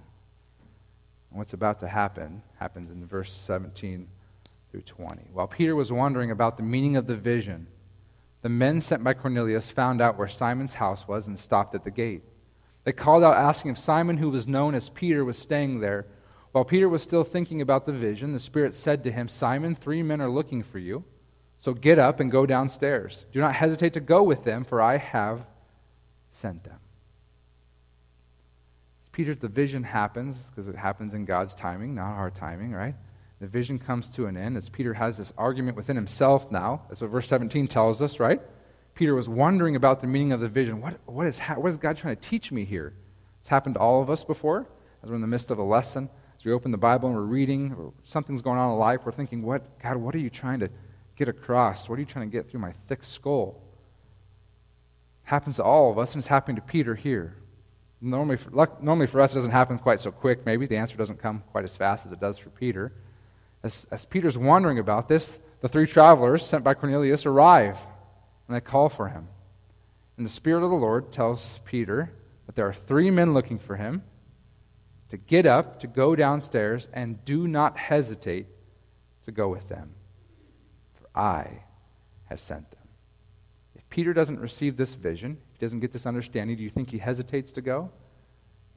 And 1.31 1.39
what's 1.39 1.53
about 1.53 1.79
to 1.79 1.87
happen 1.87 2.43
happens 2.59 2.91
in 2.91 3.03
verse 3.07 3.33
17 3.33 4.07
through 4.69 4.81
20. 4.83 5.23
While 5.33 5.47
Peter 5.47 5.75
was 5.75 5.91
wondering 5.91 6.29
about 6.29 6.57
the 6.57 6.61
meaning 6.61 6.97
of 6.97 7.07
the 7.07 7.15
vision, 7.15 7.65
the 8.43 8.49
men 8.49 8.79
sent 8.79 9.03
by 9.03 9.15
Cornelius 9.15 9.71
found 9.71 10.01
out 10.01 10.19
where 10.19 10.27
Simon's 10.27 10.75
house 10.75 11.07
was 11.07 11.25
and 11.25 11.39
stopped 11.39 11.73
at 11.73 11.83
the 11.83 11.89
gate. 11.89 12.21
They 12.83 12.91
called 12.91 13.23
out, 13.23 13.35
asking 13.35 13.71
if 13.71 13.79
Simon, 13.79 14.17
who 14.17 14.29
was 14.29 14.47
known 14.47 14.75
as 14.75 14.89
Peter, 14.89 15.25
was 15.25 15.39
staying 15.39 15.79
there. 15.79 16.05
While 16.51 16.63
Peter 16.63 16.87
was 16.87 17.01
still 17.01 17.23
thinking 17.23 17.59
about 17.59 17.87
the 17.87 17.91
vision, 17.91 18.33
the 18.33 18.39
Spirit 18.39 18.75
said 18.75 19.03
to 19.03 19.11
him, 19.11 19.27
Simon, 19.27 19.73
three 19.73 20.03
men 20.03 20.21
are 20.21 20.29
looking 20.29 20.61
for 20.61 20.77
you. 20.77 21.05
So 21.59 21.73
get 21.73 21.99
up 21.99 22.21
and 22.21 22.31
go 22.31 22.45
downstairs. 22.45 23.25
Do 23.33 23.41
not 23.41 23.53
hesitate 23.53 23.93
to 23.93 23.99
go 23.99 24.23
with 24.23 24.43
them, 24.45 24.63
for 24.63 24.81
I 24.81 24.97
have 24.97 25.45
sent 26.31 26.63
them. 26.63 26.79
As 29.01 29.09
Peter, 29.09 29.35
the 29.35 29.49
vision 29.49 29.83
happens, 29.83 30.47
because 30.47 30.67
it 30.67 30.75
happens 30.75 31.13
in 31.13 31.25
God's 31.25 31.53
timing, 31.53 31.95
not 31.95 32.15
our 32.15 32.31
timing, 32.31 32.71
right? 32.71 32.95
The 33.41 33.47
vision 33.47 33.77
comes 33.77 34.07
to 34.09 34.27
an 34.27 34.37
end 34.37 34.55
as 34.57 34.69
Peter 34.69 34.93
has 34.93 35.17
this 35.17 35.33
argument 35.37 35.75
within 35.75 35.97
himself 35.97 36.49
now. 36.49 36.83
That's 36.87 37.01
what 37.01 37.09
verse 37.09 37.27
17 37.27 37.67
tells 37.67 38.01
us, 38.01 38.19
right? 38.19 38.41
Peter 38.95 39.13
was 39.13 39.29
wondering 39.29 39.75
about 39.75 39.99
the 39.99 40.07
meaning 40.07 40.31
of 40.31 40.39
the 40.39 40.49
vision. 40.49 40.81
What, 40.81 40.99
what, 41.05 41.27
is, 41.27 41.39
what 41.39 41.69
is 41.69 41.77
God 41.77 41.97
trying 41.97 42.15
to 42.15 42.21
teach 42.21 42.51
me 42.51 42.63
here? 42.65 42.93
It's 43.39 43.49
happened 43.49 43.75
to 43.75 43.81
all 43.81 44.01
of 44.01 44.09
us 44.09 44.23
before, 44.23 44.67
as 45.03 45.09
we're 45.09 45.15
in 45.15 45.21
the 45.21 45.27
midst 45.27 45.51
of 45.51 45.57
a 45.57 45.63
lesson. 45.63 46.09
As 46.37 46.45
we 46.45 46.53
open 46.53 46.71
the 46.71 46.77
Bible 46.77 47.09
and 47.09 47.17
we're 47.17 47.23
reading, 47.23 47.73
or 47.73 47.93
something's 48.03 48.41
going 48.41 48.57
on 48.57 48.71
in 48.71 48.77
life, 48.77 49.01
we're 49.05 49.11
thinking, 49.11 49.41
what, 49.41 49.79
God, 49.81 49.97
what 49.97 50.15
are 50.15 50.19
you 50.19 50.29
trying 50.29 50.61
to 50.61 50.69
get 51.19 51.27
across? 51.27 51.89
What 51.89 51.97
are 51.97 51.99
you 51.99 52.05
trying 52.05 52.31
to 52.31 52.35
get 52.35 52.49
through 52.49 52.61
my 52.61 52.71
thick 52.87 53.03
skull? 53.03 53.61
Happens 55.23 55.57
to 55.57 55.63
all 55.63 55.91
of 55.91 55.99
us, 55.99 56.13
and 56.13 56.21
it's 56.21 56.27
happening 56.27 56.55
to 56.55 56.61
Peter 56.61 56.95
here. 56.95 57.35
Normally 58.01 58.37
for, 58.37 58.49
normally 58.81 59.05
for 59.05 59.19
us, 59.19 59.33
it 59.33 59.35
doesn't 59.35 59.51
happen 59.51 59.77
quite 59.77 59.99
so 59.99 60.11
quick, 60.11 60.45
maybe. 60.45 60.65
The 60.65 60.77
answer 60.77 60.95
doesn't 60.95 61.21
come 61.21 61.43
quite 61.51 61.65
as 61.65 61.75
fast 61.75 62.05
as 62.05 62.13
it 62.13 62.21
does 62.21 62.37
for 62.37 62.49
Peter. 62.49 62.93
As, 63.61 63.85
as 63.91 64.05
Peter's 64.05 64.37
wondering 64.37 64.79
about 64.79 65.09
this, 65.09 65.37
the 65.59 65.67
three 65.67 65.85
travelers 65.85 66.45
sent 66.45 66.63
by 66.63 66.73
Cornelius 66.73 67.25
arrive 67.25 67.77
and 68.47 68.55
they 68.55 68.61
call 68.61 68.87
for 68.87 69.09
him. 69.09 69.27
And 70.15 70.25
the 70.25 70.31
Spirit 70.31 70.63
of 70.63 70.69
the 70.69 70.77
Lord 70.77 71.11
tells 71.11 71.59
Peter 71.65 72.13
that 72.45 72.55
there 72.55 72.67
are 72.67 72.73
three 72.73 73.11
men 73.11 73.33
looking 73.33 73.59
for 73.59 73.75
him 73.75 74.03
to 75.09 75.17
get 75.17 75.45
up, 75.45 75.81
to 75.81 75.87
go 75.87 76.15
downstairs, 76.15 76.87
and 76.93 77.23
do 77.25 77.47
not 77.47 77.77
hesitate 77.77 78.47
to 79.25 79.31
go 79.31 79.49
with 79.49 79.67
them. 79.67 79.91
I 81.19 81.63
have 82.27 82.39
sent 82.39 82.71
them. 82.71 82.79
If 83.75 83.87
Peter 83.89 84.13
doesn't 84.13 84.39
receive 84.39 84.77
this 84.77 84.95
vision, 84.95 85.37
he 85.51 85.59
doesn't 85.59 85.81
get 85.81 85.91
this 85.91 86.05
understanding, 86.05 86.55
do 86.55 86.63
you 86.63 86.69
think 86.69 86.89
he 86.89 86.97
hesitates 86.97 87.51
to 87.53 87.61
go? 87.61 87.91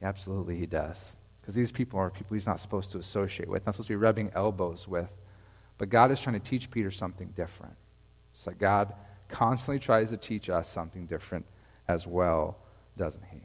Absolutely, 0.02 0.56
he 0.56 0.66
does. 0.66 1.16
Because 1.40 1.54
these 1.54 1.70
people 1.70 2.00
are 2.00 2.10
people 2.10 2.34
he's 2.34 2.46
not 2.46 2.58
supposed 2.58 2.90
to 2.92 2.98
associate 2.98 3.48
with, 3.48 3.64
not 3.64 3.74
supposed 3.76 3.86
to 3.86 3.92
be 3.92 3.96
rubbing 3.96 4.32
elbows 4.34 4.88
with. 4.88 5.08
But 5.78 5.88
God 5.88 6.10
is 6.10 6.20
trying 6.20 6.38
to 6.38 6.50
teach 6.50 6.70
Peter 6.70 6.90
something 6.90 7.28
different. 7.36 7.76
It's 8.34 8.46
like 8.46 8.58
God 8.58 8.92
constantly 9.28 9.78
tries 9.78 10.10
to 10.10 10.16
teach 10.16 10.50
us 10.50 10.68
something 10.68 11.06
different 11.06 11.46
as 11.86 12.06
well, 12.06 12.58
doesn't 12.96 13.24
he? 13.30 13.40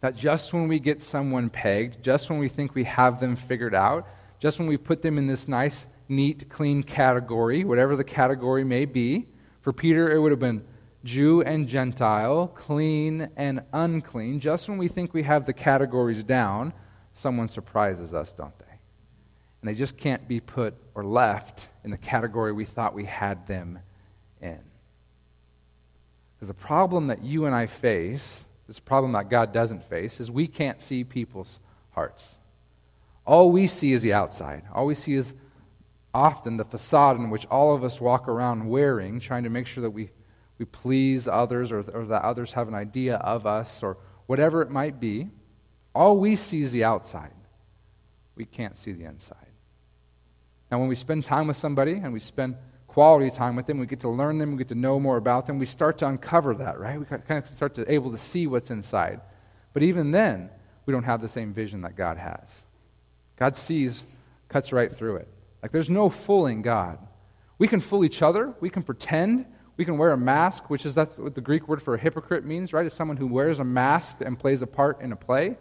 That 0.00 0.16
just 0.16 0.52
when 0.52 0.66
we 0.66 0.78
get 0.78 1.02
someone 1.02 1.50
pegged, 1.50 2.02
just 2.02 2.30
when 2.30 2.38
we 2.38 2.48
think 2.48 2.74
we 2.74 2.84
have 2.84 3.20
them 3.20 3.36
figured 3.36 3.74
out, 3.74 4.08
just 4.40 4.58
when 4.58 4.66
we 4.66 4.76
put 4.76 5.02
them 5.02 5.18
in 5.18 5.26
this 5.26 5.46
nice, 5.46 5.86
neat, 6.14 6.48
clean 6.48 6.82
category, 6.82 7.64
whatever 7.64 7.96
the 7.96 8.04
category 8.04 8.64
may 8.64 8.84
be, 8.84 9.26
for 9.60 9.72
Peter 9.72 10.12
it 10.12 10.18
would 10.18 10.30
have 10.30 10.40
been 10.40 10.64
Jew 11.04 11.42
and 11.42 11.66
Gentile, 11.66 12.48
clean 12.48 13.28
and 13.36 13.62
unclean. 13.72 14.38
Just 14.38 14.68
when 14.68 14.78
we 14.78 14.88
think 14.88 15.12
we 15.12 15.24
have 15.24 15.46
the 15.46 15.52
categories 15.52 16.22
down, 16.22 16.72
someone 17.14 17.48
surprises 17.48 18.14
us, 18.14 18.32
don't 18.32 18.56
they? 18.58 18.64
And 19.60 19.68
they 19.68 19.74
just 19.74 19.96
can't 19.96 20.26
be 20.28 20.40
put 20.40 20.74
or 20.94 21.04
left 21.04 21.68
in 21.84 21.90
the 21.90 21.96
category 21.96 22.52
we 22.52 22.64
thought 22.64 22.94
we 22.94 23.04
had 23.04 23.46
them 23.46 23.78
in. 24.40 24.60
Because 26.36 26.48
the 26.48 26.54
problem 26.54 27.08
that 27.08 27.22
you 27.22 27.46
and 27.46 27.54
I 27.54 27.66
face, 27.66 28.44
this 28.66 28.80
problem 28.80 29.12
that 29.12 29.30
God 29.30 29.52
doesn't 29.52 29.88
face, 29.88 30.20
is 30.20 30.30
we 30.30 30.46
can't 30.46 30.80
see 30.80 31.04
people's 31.04 31.60
hearts. 31.92 32.36
All 33.24 33.52
we 33.52 33.68
see 33.68 33.92
is 33.92 34.02
the 34.02 34.12
outside. 34.12 34.64
All 34.74 34.86
we 34.86 34.96
see 34.96 35.14
is 35.14 35.34
often 36.14 36.56
the 36.56 36.64
facade 36.64 37.16
in 37.16 37.30
which 37.30 37.46
all 37.46 37.74
of 37.74 37.84
us 37.84 38.00
walk 38.00 38.28
around 38.28 38.68
wearing, 38.68 39.18
trying 39.18 39.44
to 39.44 39.50
make 39.50 39.66
sure 39.66 39.82
that 39.82 39.90
we, 39.90 40.10
we 40.58 40.64
please 40.64 41.26
others 41.26 41.72
or, 41.72 41.80
or 41.92 42.04
that 42.06 42.22
others 42.22 42.52
have 42.52 42.68
an 42.68 42.74
idea 42.74 43.16
of 43.16 43.46
us 43.46 43.82
or 43.82 43.96
whatever 44.26 44.62
it 44.62 44.70
might 44.70 45.00
be. 45.00 45.28
All 45.94 46.18
we 46.18 46.36
see 46.36 46.62
is 46.62 46.72
the 46.72 46.84
outside. 46.84 47.32
We 48.36 48.44
can't 48.44 48.76
see 48.76 48.92
the 48.92 49.04
inside. 49.04 49.36
Now, 50.70 50.78
when 50.78 50.88
we 50.88 50.94
spend 50.94 51.24
time 51.24 51.46
with 51.46 51.56
somebody 51.56 51.92
and 51.92 52.12
we 52.12 52.20
spend 52.20 52.56
quality 52.86 53.30
time 53.30 53.56
with 53.56 53.66
them, 53.66 53.78
we 53.78 53.86
get 53.86 54.00
to 54.00 54.08
learn 54.08 54.38
them, 54.38 54.52
we 54.52 54.58
get 54.58 54.68
to 54.68 54.74
know 54.74 55.00
more 55.00 55.16
about 55.16 55.46
them, 55.46 55.58
we 55.58 55.66
start 55.66 55.98
to 55.98 56.06
uncover 56.06 56.54
that, 56.54 56.78
right? 56.78 56.98
We 56.98 57.04
kind 57.04 57.22
of 57.30 57.46
start 57.46 57.74
to 57.74 57.90
able 57.90 58.10
to 58.10 58.18
see 58.18 58.46
what's 58.46 58.70
inside. 58.70 59.20
But 59.72 59.82
even 59.82 60.10
then, 60.10 60.50
we 60.84 60.92
don't 60.92 61.04
have 61.04 61.20
the 61.20 61.28
same 61.28 61.54
vision 61.54 61.82
that 61.82 61.96
God 61.96 62.18
has. 62.18 62.62
God 63.36 63.56
sees, 63.56 64.04
cuts 64.48 64.72
right 64.72 64.94
through 64.94 65.16
it. 65.16 65.28
Like 65.62 65.72
there's 65.72 65.90
no 65.90 66.10
fooling 66.10 66.62
God. 66.62 66.98
We 67.58 67.68
can 67.68 67.80
fool 67.80 68.04
each 68.04 68.22
other, 68.22 68.52
we 68.60 68.70
can 68.70 68.82
pretend, 68.82 69.46
we 69.76 69.84
can 69.84 69.96
wear 69.96 70.10
a 70.10 70.16
mask, 70.16 70.68
which 70.68 70.84
is 70.84 70.94
that's 70.94 71.16
what 71.16 71.34
the 71.34 71.40
Greek 71.40 71.68
word 71.68 71.82
for 71.82 71.94
a 71.94 71.98
hypocrite 71.98 72.44
means, 72.44 72.72
right? 72.72 72.84
It's 72.84 72.94
someone 72.94 73.16
who 73.16 73.26
wears 73.26 73.58
a 73.58 73.64
mask 73.64 74.16
and 74.20 74.38
plays 74.38 74.62
a 74.62 74.66
part 74.66 75.00
in 75.00 75.12
a 75.12 75.16
play. 75.16 75.56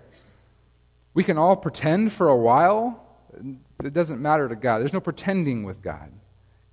We 1.14 1.24
can 1.24 1.38
all 1.38 1.56
pretend 1.56 2.12
for 2.12 2.28
a 2.28 2.36
while. 2.36 3.06
It 3.84 3.94
doesn't 3.94 4.22
matter 4.22 4.50
to 4.50 4.56
God. 4.56 4.80
There's 4.80 4.94
no 4.94 5.00
pretending 5.00 5.64
with 5.64 5.82
God. 5.82 6.12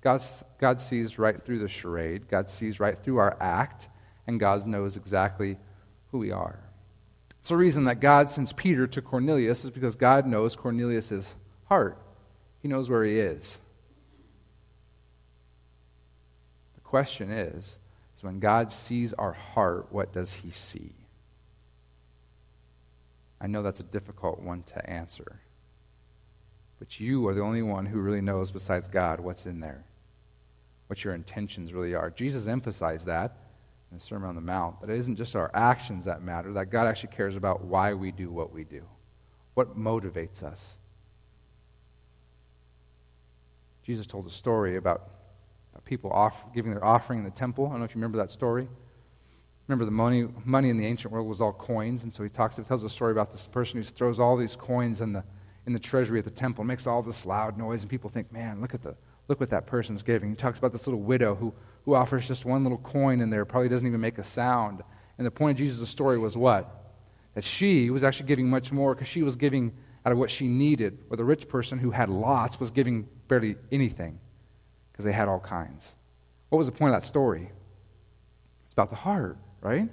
God, 0.01 0.21
God 0.59 0.79
sees 0.79 1.19
right 1.19 1.43
through 1.43 1.59
the 1.59 1.67
charade, 1.67 2.27
God 2.29 2.49
sees 2.49 2.79
right 2.79 2.97
through 2.97 3.17
our 3.17 3.37
act, 3.39 3.89
and 4.27 4.39
God 4.39 4.65
knows 4.65 4.95
exactly 4.95 5.57
who 6.11 6.19
we 6.19 6.31
are. 6.31 6.59
It's 7.39 7.49
the 7.49 7.57
reason 7.57 7.85
that 7.85 7.99
God 7.99 8.29
sends 8.29 8.53
Peter 8.53 8.87
to 8.87 9.01
Cornelius 9.01 9.63
is 9.63 9.71
because 9.71 9.95
God 9.95 10.25
knows 10.25 10.55
Cornelius' 10.55 11.35
heart. 11.65 11.97
He 12.61 12.67
knows 12.67 12.89
where 12.89 13.03
he 13.03 13.19
is. 13.19 13.57
The 16.75 16.81
question 16.81 17.31
is, 17.31 17.77
is 18.17 18.23
when 18.23 18.39
God 18.39 18.71
sees 18.71 19.13
our 19.13 19.33
heart, 19.33 19.87
what 19.91 20.11
does 20.11 20.33
he 20.33 20.51
see? 20.51 20.91
I 23.41 23.47
know 23.47 23.63
that's 23.63 23.79
a 23.79 23.83
difficult 23.83 24.41
one 24.41 24.63
to 24.73 24.89
answer. 24.89 25.39
But 26.79 26.99
you 26.99 27.27
are 27.27 27.33
the 27.33 27.41
only 27.41 27.61
one 27.61 27.85
who 27.85 27.99
really 27.99 28.21
knows, 28.21 28.51
besides 28.51 28.89
God, 28.89 29.19
what's 29.19 29.45
in 29.45 29.59
there 29.59 29.85
what 30.89 31.03
your 31.03 31.13
intentions 31.13 31.71
really 31.71 31.93
are. 31.93 32.09
Jesus 32.09 32.47
emphasized 32.47 33.05
that 33.05 33.37
in 33.91 33.97
the 33.99 34.03
Sermon 34.03 34.27
on 34.27 34.33
the 34.33 34.41
Mount, 34.41 34.81
that 34.81 34.89
it 34.89 34.97
isn't 34.97 35.17
just 35.17 35.35
our 35.35 35.51
actions 35.53 36.05
that 36.05 36.23
matter, 36.23 36.51
that 36.53 36.71
God 36.71 36.87
actually 36.87 37.15
cares 37.15 37.35
about 37.35 37.63
why 37.63 37.93
we 37.93 38.11
do 38.11 38.31
what 38.31 38.51
we 38.51 38.63
do, 38.63 38.81
what 39.53 39.77
motivates 39.77 40.41
us. 40.41 40.77
Jesus 43.89 44.05
told 44.05 44.27
a 44.27 44.29
story 44.29 44.75
about 44.75 45.09
people 45.83 46.11
off, 46.11 46.53
giving 46.53 46.69
their 46.69 46.85
offering 46.85 47.17
in 47.17 47.25
the 47.25 47.31
temple. 47.31 47.65
I 47.65 47.71
don't 47.71 47.79
know 47.79 47.85
if 47.85 47.95
you 47.95 47.99
remember 47.99 48.19
that 48.19 48.29
story. 48.29 48.69
Remember, 49.67 49.83
the 49.83 49.89
money, 49.89 50.27
money 50.45 50.69
in 50.69 50.77
the 50.77 50.85
ancient 50.85 51.11
world 51.11 51.27
was 51.27 51.41
all 51.41 51.53
coins, 51.53 52.03
and 52.03 52.13
so 52.13 52.21
he 52.21 52.29
talks, 52.29 52.57
he 52.57 52.61
tells 52.61 52.83
a 52.83 52.89
story 52.89 53.11
about 53.13 53.31
this 53.31 53.47
person 53.47 53.79
who 53.79 53.83
throws 53.83 54.19
all 54.19 54.37
these 54.37 54.55
coins 54.55 55.01
in 55.01 55.13
the, 55.13 55.23
in 55.65 55.73
the 55.73 55.79
treasury 55.79 56.19
at 56.19 56.25
the 56.25 56.29
temple, 56.29 56.63
makes 56.63 56.85
all 56.85 57.01
this 57.01 57.25
loud 57.25 57.57
noise, 57.57 57.81
and 57.81 57.89
people 57.89 58.11
think, 58.11 58.31
man, 58.31 58.61
look 58.61 58.75
at 58.75 58.83
the, 58.83 58.95
Look 59.27 59.39
what 59.39 59.49
that 59.49 59.65
person's 59.65 60.03
giving. 60.03 60.29
He 60.29 60.35
talks 60.35 60.59
about 60.59 60.71
this 60.71 60.85
little 60.85 61.01
widow 61.01 61.33
who, 61.33 61.51
who 61.85 61.95
offers 61.95 62.27
just 62.27 62.45
one 62.45 62.61
little 62.61 62.77
coin 62.77 63.21
in 63.21 63.31
there, 63.31 63.43
probably 63.43 63.69
doesn't 63.69 63.87
even 63.87 64.01
make 64.01 64.19
a 64.19 64.23
sound. 64.23 64.83
And 65.17 65.25
the 65.25 65.31
point 65.31 65.57
of 65.57 65.57
Jesus' 65.57 65.89
story 65.89 66.19
was 66.19 66.37
what? 66.37 66.93
That 67.33 67.43
she 67.43 67.89
was 67.89 68.03
actually 68.03 68.27
giving 68.27 68.49
much 68.49 68.71
more 68.71 68.93
because 68.93 69.07
she 69.07 69.23
was 69.23 69.35
giving 69.35 69.71
out 70.05 70.11
of 70.11 70.19
what 70.19 70.29
she 70.29 70.47
needed, 70.47 70.99
where 71.07 71.17
the 71.17 71.25
rich 71.25 71.47
person 71.47 71.79
who 71.79 71.89
had 71.89 72.09
lots 72.09 72.59
was 72.59 72.69
giving 72.69 73.07
barely 73.29 73.55
anything 73.71 74.19
because 74.91 75.05
they 75.05 75.13
had 75.13 75.29
all 75.29 75.39
kinds. 75.39 75.95
What 76.49 76.57
was 76.57 76.67
the 76.67 76.73
point 76.73 76.93
of 76.93 77.01
that 77.01 77.07
story? 77.07 77.49
It's 78.65 78.73
about 78.73 78.89
the 78.89 78.97
heart, 78.97 79.37
right? 79.61 79.87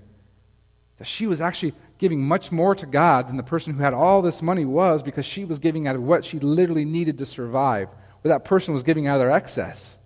That 0.96 1.07
she 1.07 1.29
was 1.29 1.40
actually 1.40 1.75
giving 1.99 2.27
much 2.27 2.51
more 2.51 2.75
to 2.75 2.87
God 2.87 3.29
than 3.29 3.37
the 3.37 3.44
person 3.44 3.75
who 3.75 3.83
had 3.83 3.94
all 3.94 4.20
this 4.22 4.42
money 4.42 4.64
was 4.64 5.03
because 5.03 5.25
she 5.25 5.44
was 5.44 5.61
giving 5.61 5.87
out 5.87 5.94
of 5.94 6.03
what 6.03 6.25
she 6.25 6.40
literally 6.40 6.85
needed 6.85 7.18
to 7.18 7.27
survive 7.27 7.88
where 8.22 8.31
that 8.31 8.44
person 8.44 8.75
was 8.75 8.83
giving 8.83 9.07
out 9.07 9.14
of 9.14 9.20
their 9.20 9.31
excess. 9.31 9.96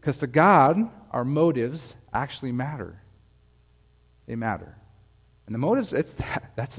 Because 0.00 0.18
to 0.18 0.26
God, 0.26 0.78
our 1.10 1.24
motives 1.24 1.94
actually 2.14 2.52
matter. 2.52 3.02
They 4.26 4.36
matter. 4.36 4.78
And 5.46 5.54
the 5.54 5.58
motives, 5.58 5.92
it's 5.92 6.14
that, 6.14 6.52
that's, 6.56 6.76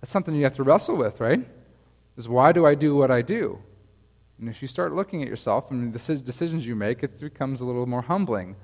that's 0.00 0.10
something 0.10 0.34
you 0.34 0.44
have 0.44 0.56
to 0.56 0.62
wrestle 0.62 0.96
with, 0.96 1.20
right? 1.20 1.46
Is 2.16 2.28
why 2.28 2.52
do 2.52 2.66
I 2.66 2.74
do 2.74 2.96
what 2.96 3.10
I 3.10 3.22
do? 3.22 3.60
And 4.40 4.48
if 4.48 4.62
you 4.62 4.68
start 4.68 4.94
looking 4.94 5.22
at 5.22 5.28
yourself 5.28 5.70
and 5.70 5.92
the 5.92 6.16
decisions 6.16 6.66
you 6.66 6.74
make, 6.74 7.02
it 7.02 7.20
becomes 7.20 7.60
a 7.60 7.64
little 7.66 7.84
more 7.84 8.00
humbling. 8.00 8.56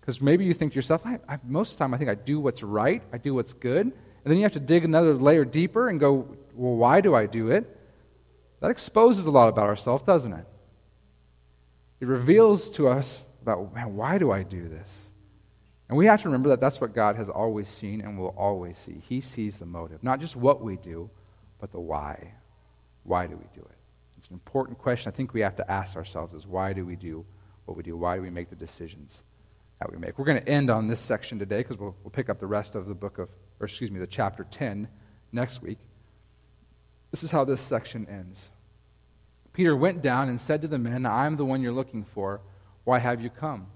Because 0.00 0.20
maybe 0.20 0.44
you 0.44 0.52
think 0.52 0.72
to 0.72 0.76
yourself, 0.76 1.02
I, 1.06 1.20
I, 1.28 1.38
most 1.46 1.72
of 1.72 1.78
the 1.78 1.84
time 1.84 1.94
I 1.94 1.98
think 1.98 2.10
I 2.10 2.16
do 2.16 2.40
what's 2.40 2.64
right, 2.64 3.02
I 3.12 3.18
do 3.18 3.32
what's 3.32 3.52
good. 3.52 3.86
And 3.86 3.92
then 4.24 4.38
you 4.38 4.42
have 4.42 4.54
to 4.54 4.60
dig 4.60 4.84
another 4.84 5.14
layer 5.14 5.44
deeper 5.44 5.88
and 5.88 6.00
go, 6.00 6.36
well, 6.52 6.74
why 6.74 7.00
do 7.00 7.14
I 7.14 7.26
do 7.26 7.52
it? 7.52 7.78
That 8.60 8.72
exposes 8.72 9.26
a 9.26 9.30
lot 9.30 9.48
about 9.48 9.66
ourselves, 9.66 10.02
doesn't 10.02 10.32
it? 10.32 10.44
It 12.00 12.08
reveals 12.08 12.70
to 12.70 12.88
us 12.88 13.22
about, 13.40 13.72
man, 13.72 13.94
why 13.94 14.18
do 14.18 14.32
I 14.32 14.42
do 14.42 14.68
this? 14.68 15.10
And 15.88 15.96
we 15.96 16.06
have 16.06 16.22
to 16.22 16.28
remember 16.28 16.48
that 16.48 16.60
that's 16.60 16.80
what 16.80 16.92
God 16.92 17.14
has 17.14 17.28
always 17.28 17.68
seen 17.68 18.00
and 18.00 18.18
will 18.18 18.34
always 18.36 18.78
see. 18.78 19.00
He 19.08 19.20
sees 19.20 19.58
the 19.58 19.66
motive, 19.66 20.02
not 20.02 20.18
just 20.18 20.34
what 20.34 20.60
we 20.60 20.76
do, 20.76 21.08
but 21.60 21.70
the 21.70 21.80
why. 21.80 22.34
Why 23.04 23.28
do 23.28 23.36
we 23.36 23.46
do 23.54 23.60
it? 23.60 23.77
It's 24.18 24.28
an 24.28 24.34
important 24.34 24.78
question 24.78 25.12
I 25.12 25.16
think 25.16 25.32
we 25.32 25.40
have 25.42 25.56
to 25.56 25.70
ask 25.70 25.96
ourselves 25.96 26.34
is 26.34 26.46
why 26.46 26.72
do 26.72 26.84
we 26.84 26.96
do 26.96 27.24
what 27.66 27.76
we 27.76 27.82
do? 27.82 27.96
Why 27.96 28.16
do 28.16 28.22
we 28.22 28.30
make 28.30 28.50
the 28.50 28.56
decisions 28.56 29.22
that 29.78 29.90
we 29.92 29.96
make? 29.96 30.18
We're 30.18 30.24
going 30.24 30.42
to 30.42 30.48
end 30.48 30.70
on 30.70 30.88
this 30.88 30.98
section 30.98 31.38
today 31.38 31.58
because 31.58 31.76
we'll, 31.76 31.94
we'll 32.02 32.10
pick 32.10 32.28
up 32.28 32.40
the 32.40 32.46
rest 32.46 32.74
of 32.74 32.86
the 32.86 32.94
book 32.94 33.18
of, 33.18 33.28
or 33.60 33.66
excuse 33.66 33.90
me, 33.90 34.00
the 34.00 34.06
chapter 34.06 34.44
10 34.50 34.88
next 35.30 35.62
week. 35.62 35.78
This 37.12 37.22
is 37.22 37.30
how 37.30 37.44
this 37.44 37.60
section 37.60 38.06
ends. 38.08 38.50
Peter 39.52 39.76
went 39.76 40.02
down 40.02 40.28
and 40.28 40.40
said 40.40 40.62
to 40.62 40.68
the 40.68 40.78
men, 40.78 41.06
I 41.06 41.26
am 41.26 41.36
the 41.36 41.44
one 41.44 41.62
you're 41.62 41.72
looking 41.72 42.04
for. 42.04 42.40
Why 42.84 42.98
have 42.98 43.20
you 43.20 43.30
come? 43.30 43.68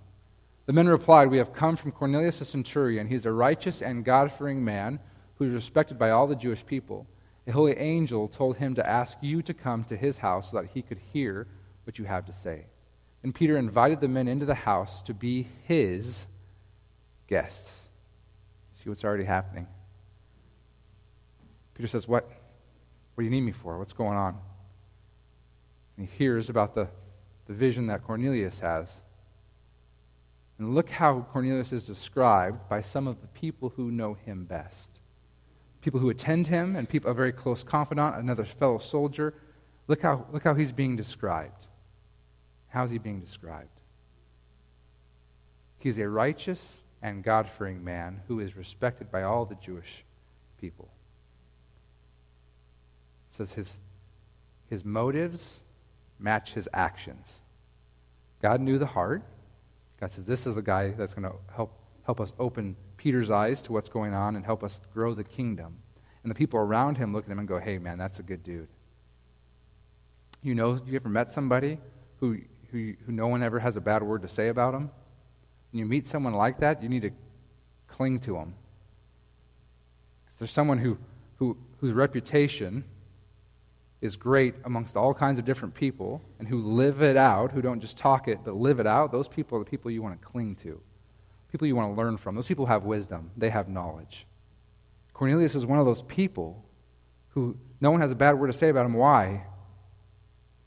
The 0.67 0.73
men 0.73 0.89
replied, 0.89 1.31
We 1.31 1.39
have 1.39 1.53
come 1.53 1.77
from 1.77 1.93
Cornelius 1.93 2.39
the 2.39 2.45
centurion. 2.45 3.07
He's 3.07 3.27
a 3.27 3.33
righteous 3.33 3.81
and 3.81 4.05
God 4.05 4.33
fearing 4.33 4.65
man 4.65 4.99
who 5.37 5.45
is 5.45 5.55
respected 5.55 5.99
by 5.99 6.11
all 6.11 6.27
the 6.27 6.37
Jewish 6.37 6.65
people. 6.65 7.07
A 7.47 7.53
holy 7.53 7.77
angel 7.77 8.29
told 8.29 8.57
him 8.57 8.75
to 8.77 8.89
ask 8.89 9.19
you 9.21 9.43
to 9.43 9.55
come 9.55 9.85
to 9.85 9.97
his 9.97 10.19
house 10.19 10.51
so 10.51 10.61
that 10.61 10.71
he 10.73 10.83
could 10.83 11.01
hear 11.13 11.49
what 11.85 11.99
you 11.99 12.05
have 12.05 12.27
to 12.27 12.33
say. 12.33 12.67
And 13.23 13.35
Peter 13.35 13.57
invited 13.57 14.01
the 14.01 14.09
men 14.09 14.29
into 14.29 14.47
the 14.47 14.55
house 14.55 15.03
to 15.03 15.15
be 15.15 15.49
his 15.67 16.27
guests. 17.29 17.89
See 18.75 18.89
what's 18.89 19.05
already 19.05 19.25
happening. 19.25 19.67
Peter 21.75 21.89
says, 21.89 22.07
What? 22.07 22.25
What 23.15 23.23
do 23.23 23.25
you 23.25 23.31
need 23.31 23.43
me 23.43 23.53
for? 23.53 23.79
What's 23.79 23.93
going 23.93 24.17
on? 24.17 24.39
And 25.97 26.09
he 26.09 26.17
hears 26.17 26.49
about 26.49 26.75
the, 26.75 26.89
the 27.47 27.53
vision 27.53 27.89
that 27.89 28.05
Cornelius 28.05 28.61
has. 28.61 29.03
And 30.59 30.75
look 30.75 30.89
how 30.89 31.27
Cornelius 31.33 31.73
is 31.73 31.87
described 31.87 32.69
by 32.69 32.81
some 32.83 33.07
of 33.07 33.21
the 33.21 33.27
people 33.29 33.73
who 33.77 33.91
know 33.91 34.15
him 34.15 34.45
best. 34.45 35.01
People 35.83 36.01
who 36.01 36.09
attend 36.09 36.47
him 36.47 36.77
and 36.77 36.89
people, 36.89 37.11
a 37.11 37.15
very 37.15 37.33
close 37.33 37.63
confidant, 37.63 38.17
another 38.17 38.45
fellow 38.45 38.79
soldier. 38.79 39.35
Look 39.89 40.01
how, 40.01 40.27
look 40.33 40.45
how 40.45 40.55
he's 40.55 40.73
being 40.73 40.97
described. 40.97 41.67
How's 42.69 42.91
he 42.91 42.99
being 42.99 43.21
described? 43.21 43.69
He's 45.79 45.99
a 45.99 46.09
righteous 46.09 46.83
and 47.03 47.25
God 47.25 47.51
fearing 47.51 47.83
man 47.83 48.23
who 48.29 48.39
is 48.39 48.57
respected 48.57 49.11
by 49.11 49.25
all 49.25 49.45
the 49.45 49.57
Jewish 49.57 50.05
people. 50.61 50.89
It 53.31 53.37
says 53.37 53.53
his, 53.53 53.81
his 54.71 54.85
motives 54.85 55.63
match 56.21 56.55
his 56.55 56.69
actions. 56.73 57.41
God 58.41 58.61
knew 58.61 58.79
the 58.79 58.87
heart. 58.87 59.23
God 60.01 60.13
says, 60.13 60.25
This 60.25 60.47
is 60.47 60.55
the 60.55 60.63
guy 60.63 60.91
that's 60.91 61.15
going 61.15 61.29
to 61.29 61.37
help, 61.55 61.77
help 62.05 62.21
us 62.21 62.33
open 62.39 62.77
Peter's 63.03 63.33
eyes 63.33 63.61
to 63.63 63.73
what's 63.73 63.89
going 63.89 64.15
on 64.15 64.37
and 64.37 64.45
help 64.45 64.63
us 64.63 64.79
grow 64.95 65.13
the 65.13 65.25
kingdom. 65.25 65.77
And 66.23 66.31
the 66.31 66.37
people 66.37 66.61
around 66.61 66.99
him 66.99 67.13
look 67.13 67.25
at 67.25 67.33
him 67.33 67.41
and 67.41 67.49
go, 67.49 67.59
Hey, 67.59 67.79
man, 67.79 67.99
that's 67.99 68.21
a 68.21 68.23
good 68.23 68.45
dude. 68.45 68.69
You 70.41 70.55
know, 70.55 70.81
you 70.87 70.95
ever 70.95 71.09
met 71.09 71.29
somebody 71.29 71.79
who, 72.21 72.39
who, 72.71 72.95
who 73.05 73.11
no 73.11 73.27
one 73.27 73.43
ever 73.43 73.59
has 73.59 73.77
a 73.77 73.81
bad 73.81 74.05
word 74.05 74.23
to 74.23 74.29
say 74.29 74.49
about 74.49 74.71
them? 74.71 74.89
When 75.73 75.81
you 75.81 75.85
meet 75.85 76.07
someone 76.07 76.33
like 76.33 76.61
that, 76.61 76.81
you 76.81 76.89
need 76.89 77.03
to 77.03 77.11
cling 77.89 78.21
to 78.21 78.35
them. 78.35 78.55
Because 80.25 80.39
There's 80.39 80.53
someone 80.53 80.79
who, 80.79 80.97
who, 81.39 81.57
whose 81.81 81.93
reputation 81.93 82.85
is 84.01 84.15
great 84.15 84.55
amongst 84.65 84.97
all 84.97 85.13
kinds 85.13 85.41
of 85.41 85.45
different 85.45 85.75
people 85.75 86.23
and 86.39 86.47
who 86.47 86.63
live 86.63 87.03
it 87.03 87.17
out, 87.17 87.51
who 87.51 87.63
don't 87.63 87.81
just 87.81 87.99
talk 87.99 88.29
it, 88.29 88.39
but 88.45 88.55
live 88.55 88.79
it 88.79 88.87
out, 88.87 89.11
those 89.11 89.27
people 89.27 89.59
are 89.59 89.65
the 89.65 89.71
people 89.71 89.91
you 89.91 90.03
want 90.03 90.21
to 90.21 90.25
cling 90.25 90.55
to. 90.57 90.81
People 91.53 91.67
you 91.67 91.77
want 91.77 91.95
to 91.95 92.03
learn 92.03 92.17
from. 92.17 92.35
Those 92.35 92.47
people 92.47 92.67
have 92.67 92.85
wisdom, 92.85 93.31
they 93.37 93.51
have 93.51 93.69
knowledge. 93.69 94.27
Cornelius 95.13 95.55
is 95.55 95.65
one 95.65 95.79
of 95.79 95.87
those 95.87 96.03
people 96.03 96.65
who 97.29 97.57
no 97.81 97.91
one 97.91 98.01
has 98.01 98.11
a 98.11 98.15
bad 98.15 98.39
word 98.39 98.49
to 98.49 98.53
say 98.53 98.71
about 98.71 98.87
him. 98.87 98.95
Why? 98.95 99.45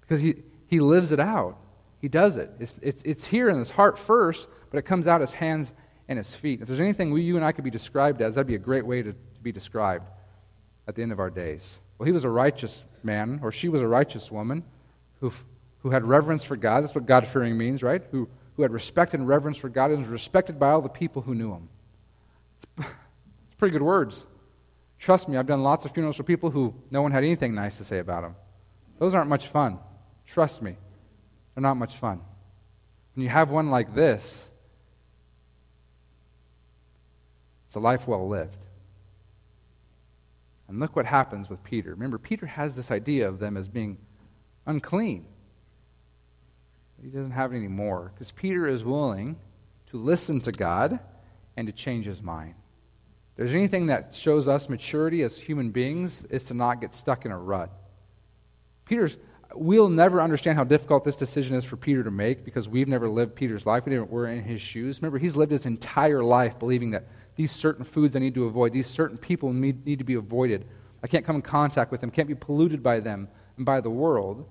Because 0.01 0.21
he, 0.21 0.35
he 0.67 0.79
lives 0.79 1.11
it 1.11 1.19
out. 1.19 1.57
He 1.99 2.07
does 2.07 2.37
it. 2.37 2.51
It's, 2.59 2.75
it's, 2.81 3.01
it's 3.03 3.25
here 3.25 3.49
in 3.49 3.57
his 3.57 3.71
heart 3.71 3.97
first, 3.97 4.47
but 4.69 4.77
it 4.77 4.83
comes 4.83 5.07
out 5.07 5.21
his 5.21 5.33
hands 5.33 5.73
and 6.07 6.17
his 6.17 6.33
feet. 6.35 6.61
If 6.61 6.67
there's 6.67 6.79
anything 6.79 7.11
we, 7.11 7.21
you 7.21 7.35
and 7.35 7.43
I 7.43 7.51
could 7.51 7.63
be 7.63 7.71
described 7.71 8.21
as, 8.21 8.35
that'd 8.35 8.47
be 8.47 8.55
a 8.55 8.59
great 8.59 8.85
way 8.85 9.01
to, 9.01 9.11
to 9.11 9.41
be 9.41 9.51
described 9.51 10.07
at 10.87 10.95
the 10.95 11.01
end 11.01 11.11
of 11.11 11.19
our 11.19 11.31
days. 11.31 11.81
Well, 11.97 12.05
he 12.05 12.11
was 12.11 12.23
a 12.23 12.29
righteous 12.29 12.83
man, 13.01 13.39
or 13.41 13.51
she 13.51 13.69
was 13.69 13.81
a 13.81 13.87
righteous 13.87 14.29
woman 14.29 14.63
who, 15.19 15.31
who 15.79 15.89
had 15.89 16.03
reverence 16.05 16.43
for 16.43 16.55
God. 16.55 16.83
That's 16.83 16.93
what 16.93 17.07
God 17.07 17.27
fearing 17.27 17.57
means, 17.57 17.81
right? 17.81 18.03
Who, 18.11 18.29
who 18.55 18.61
had 18.61 18.71
respect 18.71 19.13
and 19.13 19.27
reverence 19.27 19.57
for 19.57 19.69
God 19.69 19.91
and 19.91 19.99
was 19.99 20.07
respected 20.07 20.59
by 20.59 20.71
all 20.71 20.81
the 20.81 20.89
people 20.89 21.21
who 21.21 21.35
knew 21.35 21.51
him. 21.51 21.69
It's, 22.57 22.87
it's 23.47 23.55
pretty 23.57 23.73
good 23.73 23.81
words. 23.81 24.25
Trust 24.99 25.27
me, 25.27 25.37
I've 25.37 25.47
done 25.47 25.61
lots 25.61 25.85
of 25.85 25.91
funerals 25.91 26.15
for 26.15 26.23
people 26.23 26.49
who 26.49 26.73
no 26.89 27.01
one 27.01 27.11
had 27.11 27.23
anything 27.23 27.53
nice 27.53 27.77
to 27.77 27.83
say 27.83 27.99
about 27.99 28.21
them. 28.23 28.35
Those 28.97 29.13
aren't 29.13 29.29
much 29.29 29.47
fun. 29.47 29.77
Trust 30.25 30.61
me, 30.61 30.77
they're 31.53 31.61
not 31.61 31.75
much 31.75 31.95
fun. 31.95 32.21
When 33.13 33.23
you 33.23 33.29
have 33.29 33.49
one 33.49 33.69
like 33.69 33.93
this, 33.93 34.49
it's 37.67 37.75
a 37.75 37.79
life 37.79 38.07
well 38.07 38.27
lived. 38.27 38.57
And 40.67 40.79
look 40.79 40.95
what 40.95 41.05
happens 41.05 41.49
with 41.49 41.63
Peter. 41.63 41.91
Remember, 41.91 42.17
Peter 42.17 42.45
has 42.45 42.75
this 42.75 42.89
idea 42.89 43.27
of 43.27 43.39
them 43.39 43.55
as 43.57 43.67
being 43.67 43.97
unclean. 44.65 45.25
He 47.05 47.11
doesn't 47.11 47.31
have 47.31 47.53
it 47.53 47.57
anymore 47.57 48.11
because 48.15 48.31
Peter 48.31 48.67
is 48.67 48.83
willing 48.83 49.35
to 49.91 49.97
listen 49.97 50.41
to 50.41 50.51
God 50.51 50.99
and 51.55 51.67
to 51.67 51.71
change 51.71 52.07
his 52.07 52.19
mind. 52.19 52.55
If 53.33 53.37
there's 53.37 53.53
anything 53.53 53.85
that 53.87 54.15
shows 54.15 54.47
us 54.47 54.69
maturity 54.69 55.21
as 55.21 55.37
human 55.37 55.69
beings 55.69 56.25
is 56.31 56.45
to 56.45 56.55
not 56.55 56.81
get 56.81 56.95
stuck 56.95 57.23
in 57.23 57.31
a 57.31 57.37
rut. 57.37 57.69
Peter's 58.85 59.17
we'll 59.53 59.87
never 59.87 60.19
understand 60.19 60.57
how 60.57 60.63
difficult 60.63 61.03
this 61.03 61.15
decision 61.15 61.55
is 61.55 61.63
for 61.63 61.77
Peter 61.77 62.03
to 62.03 62.09
make 62.09 62.43
because 62.43 62.67
we've 62.67 62.87
never 62.87 63.07
lived 63.07 63.35
Peter's 63.35 63.67
life. 63.67 63.85
We 63.85 63.91
never 63.91 64.05
were 64.05 64.27
in 64.27 64.43
his 64.43 64.59
shoes. 64.59 64.99
Remember, 64.99 65.19
he's 65.19 65.35
lived 65.35 65.51
his 65.51 65.67
entire 65.67 66.23
life 66.23 66.57
believing 66.57 66.89
that 66.91 67.05
these 67.35 67.51
certain 67.51 67.85
foods 67.85 68.15
I 68.15 68.19
need 68.19 68.33
to 68.33 68.45
avoid, 68.45 68.73
these 68.73 68.87
certain 68.87 69.19
people 69.19 69.53
need, 69.53 69.85
need 69.85 69.99
to 69.99 70.05
be 70.05 70.15
avoided. 70.15 70.65
I 71.03 71.07
can't 71.07 71.23
come 71.23 71.35
in 71.35 71.43
contact 71.43 71.91
with 71.91 72.01
them, 72.01 72.09
can't 72.09 72.27
be 72.27 72.33
polluted 72.33 72.81
by 72.81 72.99
them 72.99 73.27
and 73.57 73.65
by 73.65 73.79
the 73.79 73.91
world. 73.91 74.47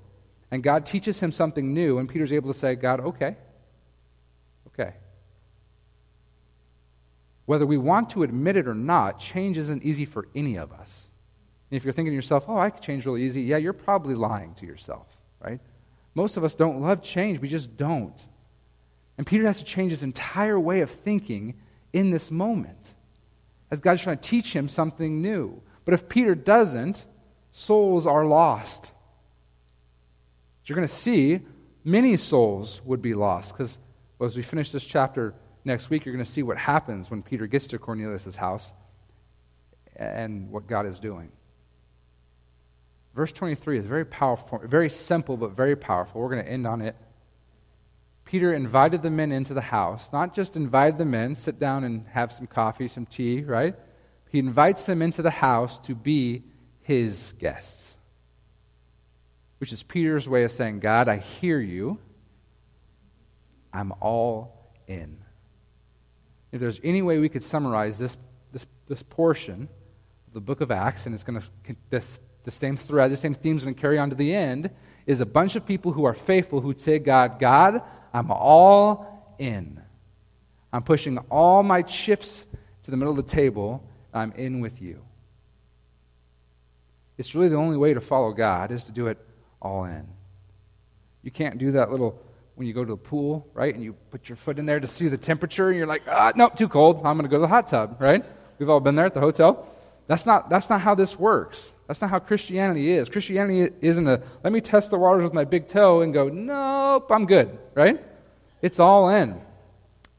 And 0.54 0.62
God 0.62 0.86
teaches 0.86 1.18
him 1.18 1.32
something 1.32 1.74
new, 1.74 1.98
and 1.98 2.08
Peter's 2.08 2.32
able 2.32 2.52
to 2.52 2.56
say, 2.56 2.76
God, 2.76 3.00
okay, 3.00 3.36
okay. 4.68 4.94
Whether 7.46 7.66
we 7.66 7.76
want 7.76 8.10
to 8.10 8.22
admit 8.22 8.56
it 8.56 8.68
or 8.68 8.74
not, 8.74 9.18
change 9.18 9.56
isn't 9.56 9.82
easy 9.82 10.04
for 10.04 10.28
any 10.32 10.54
of 10.54 10.70
us. 10.70 11.10
And 11.68 11.76
if 11.76 11.82
you're 11.82 11.92
thinking 11.92 12.12
to 12.12 12.14
yourself, 12.14 12.44
oh, 12.46 12.56
I 12.56 12.70
could 12.70 12.82
change 12.82 13.04
really 13.04 13.24
easy, 13.24 13.42
yeah, 13.42 13.56
you're 13.56 13.72
probably 13.72 14.14
lying 14.14 14.54
to 14.54 14.64
yourself, 14.64 15.08
right? 15.40 15.58
Most 16.14 16.36
of 16.36 16.44
us 16.44 16.54
don't 16.54 16.80
love 16.80 17.02
change, 17.02 17.40
we 17.40 17.48
just 17.48 17.76
don't. 17.76 18.24
And 19.18 19.26
Peter 19.26 19.44
has 19.46 19.58
to 19.58 19.64
change 19.64 19.90
his 19.90 20.04
entire 20.04 20.60
way 20.60 20.82
of 20.82 20.90
thinking 20.90 21.54
in 21.92 22.12
this 22.12 22.30
moment 22.30 22.94
as 23.72 23.80
God's 23.80 24.02
trying 24.02 24.18
to 24.18 24.28
teach 24.28 24.54
him 24.54 24.68
something 24.68 25.20
new. 25.20 25.60
But 25.84 25.94
if 25.94 26.08
Peter 26.08 26.36
doesn't, 26.36 27.04
souls 27.50 28.06
are 28.06 28.24
lost. 28.24 28.92
You're 30.66 30.76
going 30.76 30.88
to 30.88 30.94
see, 30.94 31.40
many 31.84 32.16
souls 32.16 32.80
would 32.84 33.02
be 33.02 33.14
lost 33.14 33.52
because 33.52 33.78
well, 34.18 34.26
as 34.26 34.36
we 34.36 34.42
finish 34.42 34.70
this 34.70 34.84
chapter 34.84 35.34
next 35.64 35.90
week, 35.90 36.04
you're 36.04 36.14
going 36.14 36.24
to 36.24 36.30
see 36.30 36.42
what 36.42 36.56
happens 36.56 37.10
when 37.10 37.22
Peter 37.22 37.46
gets 37.46 37.66
to 37.68 37.78
Cornelius' 37.78 38.36
house 38.36 38.72
and 39.96 40.50
what 40.50 40.66
God 40.66 40.86
is 40.86 40.98
doing. 40.98 41.30
Verse 43.14 43.32
23 43.32 43.78
is 43.78 43.86
very 43.86 44.04
powerful, 44.04 44.60
very 44.64 44.90
simple, 44.90 45.36
but 45.36 45.52
very 45.52 45.76
powerful. 45.76 46.20
We're 46.20 46.30
going 46.30 46.44
to 46.44 46.50
end 46.50 46.66
on 46.66 46.80
it 46.80 46.96
Peter 48.24 48.54
invited 48.54 49.02
the 49.02 49.10
men 49.10 49.32
into 49.32 49.54
the 49.54 49.60
house, 49.60 50.10
not 50.12 50.34
just 50.34 50.56
invited 50.56 50.98
the 50.98 51.04
men, 51.04 51.36
sit 51.36 51.58
down 51.58 51.84
and 51.84 52.06
have 52.08 52.32
some 52.32 52.46
coffee, 52.46 52.88
some 52.88 53.06
tea, 53.06 53.42
right? 53.42 53.74
He 54.30 54.38
invites 54.38 54.84
them 54.84 55.02
into 55.02 55.22
the 55.22 55.30
house 55.30 55.78
to 55.80 55.94
be 55.94 56.42
his 56.80 57.34
guests, 57.38 57.93
which 59.64 59.72
is 59.72 59.82
Peter's 59.82 60.28
way 60.28 60.44
of 60.44 60.52
saying, 60.52 60.78
God, 60.78 61.08
I 61.08 61.16
hear 61.16 61.58
you. 61.58 61.98
I'm 63.72 63.94
all 63.98 64.74
in. 64.86 65.16
If 66.52 66.60
there's 66.60 66.78
any 66.84 67.00
way 67.00 67.18
we 67.18 67.30
could 67.30 67.42
summarize 67.42 67.96
this, 67.96 68.14
this, 68.52 68.66
this 68.88 69.02
portion 69.02 69.66
of 70.26 70.34
the 70.34 70.42
book 70.42 70.60
of 70.60 70.70
Acts, 70.70 71.06
and 71.06 71.14
it's 71.14 71.24
going 71.24 71.40
to, 71.40 71.76
this, 71.88 72.20
the 72.42 72.50
same 72.50 72.76
thread, 72.76 73.10
the 73.10 73.16
same 73.16 73.32
theme's 73.32 73.62
going 73.62 73.74
to 73.74 73.80
carry 73.80 73.98
on 73.98 74.10
to 74.10 74.14
the 74.14 74.34
end, 74.34 74.68
is 75.06 75.22
a 75.22 75.24
bunch 75.24 75.56
of 75.56 75.64
people 75.64 75.92
who 75.92 76.04
are 76.04 76.12
faithful 76.12 76.60
who 76.60 76.74
say, 76.76 76.98
God, 76.98 77.38
God, 77.38 77.80
I'm 78.12 78.30
all 78.30 79.34
in. 79.38 79.80
I'm 80.74 80.82
pushing 80.82 81.16
all 81.30 81.62
my 81.62 81.80
chips 81.80 82.44
to 82.82 82.90
the 82.90 82.98
middle 82.98 83.18
of 83.18 83.26
the 83.26 83.32
table, 83.32 83.82
I'm 84.12 84.32
in 84.32 84.60
with 84.60 84.82
you. 84.82 85.02
It's 87.16 87.34
really 87.34 87.48
the 87.48 87.56
only 87.56 87.78
way 87.78 87.94
to 87.94 88.02
follow 88.02 88.30
God 88.32 88.70
is 88.70 88.84
to 88.84 88.92
do 88.92 89.06
it 89.06 89.16
all 89.64 89.84
in. 89.84 90.06
You 91.22 91.30
can't 91.30 91.58
do 91.58 91.72
that 91.72 91.90
little 91.90 92.20
when 92.54 92.66
you 92.66 92.72
go 92.72 92.84
to 92.84 92.92
the 92.92 92.96
pool, 92.96 93.48
right? 93.54 93.74
And 93.74 93.82
you 93.82 93.94
put 94.10 94.28
your 94.28 94.36
foot 94.36 94.58
in 94.58 94.66
there 94.66 94.78
to 94.78 94.86
see 94.86 95.08
the 95.08 95.18
temperature, 95.18 95.68
and 95.68 95.76
you're 95.76 95.86
like, 95.86 96.02
ah, 96.06 96.32
no, 96.36 96.48
too 96.50 96.68
cold. 96.68 96.98
I'm 96.98 97.16
going 97.16 97.22
to 97.22 97.28
go 97.28 97.36
to 97.36 97.40
the 97.40 97.48
hot 97.48 97.66
tub, 97.66 97.96
right? 97.98 98.24
We've 98.58 98.68
all 98.68 98.80
been 98.80 98.94
there 98.94 99.06
at 99.06 99.14
the 99.14 99.20
hotel. 99.20 99.66
That's 100.06 100.26
not, 100.26 100.50
that's 100.50 100.68
not 100.68 100.80
how 100.80 100.94
this 100.94 101.18
works. 101.18 101.72
That's 101.88 102.00
not 102.00 102.10
how 102.10 102.18
Christianity 102.18 102.92
is. 102.92 103.08
Christianity 103.08 103.74
isn't 103.80 104.06
a, 104.06 104.22
let 104.42 104.52
me 104.52 104.60
test 104.60 104.90
the 104.90 104.98
waters 104.98 105.24
with 105.24 105.32
my 105.32 105.44
big 105.44 105.66
toe 105.66 106.02
and 106.02 106.12
go, 106.12 106.28
nope, 106.28 107.10
I'm 107.10 107.26
good, 107.26 107.58
right? 107.74 108.02
It's 108.62 108.78
all 108.78 109.08
in. 109.08 109.40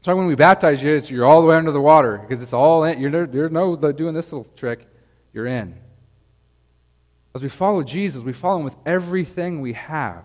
So 0.02 0.14
when 0.14 0.26
we 0.26 0.34
baptize 0.34 0.82
you, 0.82 0.94
it's 0.94 1.10
you're 1.10 1.24
all 1.24 1.40
the 1.40 1.48
way 1.48 1.56
under 1.56 1.72
the 1.72 1.80
water 1.80 2.18
because 2.18 2.42
it's 2.42 2.52
all 2.52 2.84
in. 2.84 3.00
You're, 3.00 3.28
you're 3.32 3.48
no 3.48 3.76
doing 3.76 4.14
this 4.14 4.32
little 4.32 4.50
trick. 4.56 4.86
You're 5.32 5.46
in. 5.46 5.74
As 7.36 7.42
we 7.42 7.50
follow 7.50 7.82
Jesus, 7.82 8.22
we 8.22 8.32
follow 8.32 8.60
him 8.60 8.64
with 8.64 8.76
everything 8.86 9.60
we 9.60 9.74
have. 9.74 10.24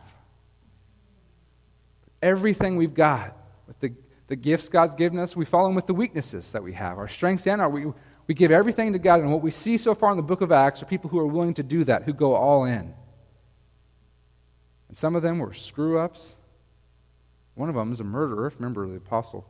Everything 2.21 2.77
we've 2.77 2.93
got. 2.93 3.35
With 3.67 3.77
the, 3.81 3.91
the 4.27 4.37
gifts 4.37 4.69
God's 4.69 4.95
given 4.95 5.19
us, 5.19 5.35
we 5.35 5.43
follow 5.43 5.67
him 5.67 5.75
with 5.75 5.87
the 5.87 5.93
weaknesses 5.93 6.53
that 6.53 6.63
we 6.63 6.71
have, 6.71 6.97
our 6.97 7.09
strengths 7.09 7.47
and 7.47 7.59
our 7.59 7.69
we, 7.69 7.87
we 8.27 8.33
give 8.33 8.49
everything 8.49 8.93
to 8.93 8.99
God. 8.99 9.19
And 9.19 9.29
what 9.29 9.41
we 9.41 9.51
see 9.51 9.75
so 9.75 9.93
far 9.93 10.11
in 10.11 10.15
the 10.15 10.23
book 10.23 10.39
of 10.39 10.53
Acts 10.53 10.81
are 10.81 10.85
people 10.85 11.09
who 11.09 11.19
are 11.19 11.27
willing 11.27 11.53
to 11.55 11.63
do 11.63 11.83
that, 11.83 12.03
who 12.03 12.13
go 12.13 12.33
all 12.33 12.63
in. 12.63 12.93
And 14.87 14.95
some 14.95 15.13
of 15.13 15.21
them 15.21 15.39
were 15.39 15.53
screw 15.53 15.99
ups. 15.99 16.37
One 17.55 17.67
of 17.67 17.75
them 17.75 17.91
is 17.91 17.99
a 17.99 18.05
murderer. 18.05 18.47
if 18.47 18.55
Remember 18.55 18.87
the 18.87 18.95
apostle, 18.95 19.45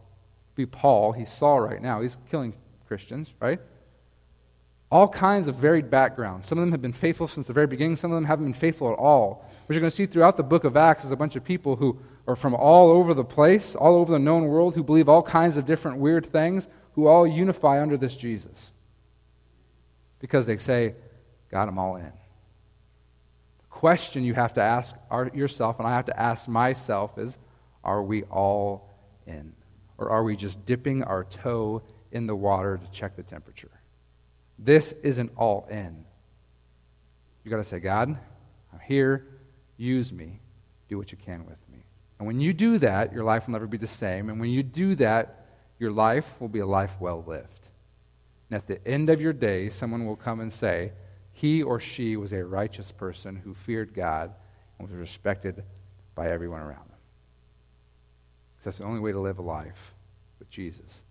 It'd 0.47 0.55
be 0.55 0.65
Paul. 0.65 1.11
He's 1.11 1.31
Saul 1.31 1.59
right 1.59 1.79
now. 1.79 2.01
He's 2.01 2.17
killing 2.31 2.55
Christians, 2.87 3.31
right? 3.39 3.59
All 4.91 5.07
kinds 5.07 5.47
of 5.47 5.55
varied 5.55 5.89
backgrounds. 5.89 6.47
Some 6.47 6.57
of 6.57 6.63
them 6.63 6.71
have 6.71 6.81
been 6.81 6.91
faithful 6.91 7.27
since 7.27 7.47
the 7.47 7.53
very 7.53 7.67
beginning, 7.67 7.95
some 7.95 8.11
of 8.11 8.15
them 8.15 8.25
haven't 8.25 8.45
been 8.45 8.53
faithful 8.53 8.91
at 8.91 8.99
all. 8.99 9.45
What 9.65 9.73
you're 9.73 9.79
going 9.79 9.89
to 9.89 9.95
see 9.95 10.05
throughout 10.05 10.35
the 10.35 10.43
book 10.43 10.65
of 10.65 10.75
Acts 10.75 11.05
is 11.05 11.11
a 11.11 11.15
bunch 11.15 11.37
of 11.37 11.45
people 11.45 11.77
who 11.77 11.97
are 12.27 12.35
from 12.35 12.53
all 12.53 12.89
over 12.91 13.13
the 13.13 13.23
place, 13.23 13.73
all 13.73 13.95
over 13.95 14.11
the 14.11 14.19
known 14.19 14.45
world, 14.45 14.75
who 14.75 14.83
believe 14.83 15.07
all 15.07 15.23
kinds 15.23 15.55
of 15.55 15.65
different 15.65 15.97
weird 15.97 16.25
things, 16.25 16.67
who 16.95 17.07
all 17.07 17.25
unify 17.25 17.81
under 17.81 17.95
this 17.95 18.17
Jesus. 18.17 18.73
Because 20.19 20.45
they 20.45 20.57
say, 20.57 20.95
Got 21.49 21.65
them 21.65 21.77
all 21.77 21.97
in. 21.97 22.05
The 22.05 23.67
question 23.69 24.23
you 24.23 24.33
have 24.33 24.53
to 24.53 24.61
ask 24.61 24.95
yourself, 25.33 25.79
and 25.79 25.87
I 25.87 25.95
have 25.95 26.05
to 26.05 26.19
ask 26.19 26.47
myself, 26.47 27.17
is 27.17 27.37
Are 27.83 28.03
we 28.03 28.23
all 28.23 28.89
in? 29.25 29.53
Or 29.97 30.09
are 30.09 30.23
we 30.23 30.35
just 30.35 30.65
dipping 30.65 31.03
our 31.03 31.23
toe 31.23 31.81
in 32.11 32.27
the 32.27 32.35
water 32.35 32.77
to 32.77 32.91
check 32.91 33.15
the 33.15 33.23
temperature? 33.23 33.71
This 34.63 34.93
isn't 35.03 35.31
all 35.35 35.67
in. 35.69 36.05
You 37.43 37.49
got 37.49 37.57
to 37.57 37.63
say, 37.63 37.79
God, 37.79 38.09
I'm 38.71 38.79
here. 38.85 39.27
Use 39.75 40.13
me. 40.13 40.39
Do 40.87 40.97
what 40.97 41.11
you 41.11 41.17
can 41.17 41.45
with 41.45 41.57
me. 41.71 41.83
And 42.19 42.27
when 42.27 42.39
you 42.39 42.53
do 42.53 42.77
that, 42.77 43.11
your 43.11 43.23
life 43.23 43.47
will 43.47 43.53
never 43.53 43.65
be 43.65 43.77
the 43.77 43.87
same. 43.87 44.29
And 44.29 44.39
when 44.39 44.51
you 44.51 44.61
do 44.61 44.93
that, 44.95 45.47
your 45.79 45.91
life 45.91 46.39
will 46.39 46.47
be 46.47 46.59
a 46.59 46.65
life 46.65 46.95
well 46.99 47.23
lived. 47.25 47.69
And 48.49 48.57
at 48.57 48.67
the 48.67 48.87
end 48.87 49.09
of 49.09 49.19
your 49.19 49.33
day, 49.33 49.69
someone 49.69 50.05
will 50.05 50.15
come 50.15 50.39
and 50.39 50.53
say, 50.53 50.91
he 51.33 51.63
or 51.63 51.79
she 51.79 52.15
was 52.17 52.33
a 52.33 52.45
righteous 52.45 52.91
person 52.91 53.37
who 53.37 53.55
feared 53.55 53.95
God 53.95 54.31
and 54.77 54.87
was 54.87 54.95
respected 54.95 55.63
by 56.13 56.29
everyone 56.29 56.59
around 56.59 56.87
them. 56.89 56.99
Because 58.53 58.65
that's 58.65 58.77
the 58.77 58.83
only 58.83 58.99
way 58.99 59.11
to 59.11 59.19
live 59.19 59.39
a 59.39 59.41
life 59.41 59.95
with 60.37 60.51
Jesus, 60.51 61.01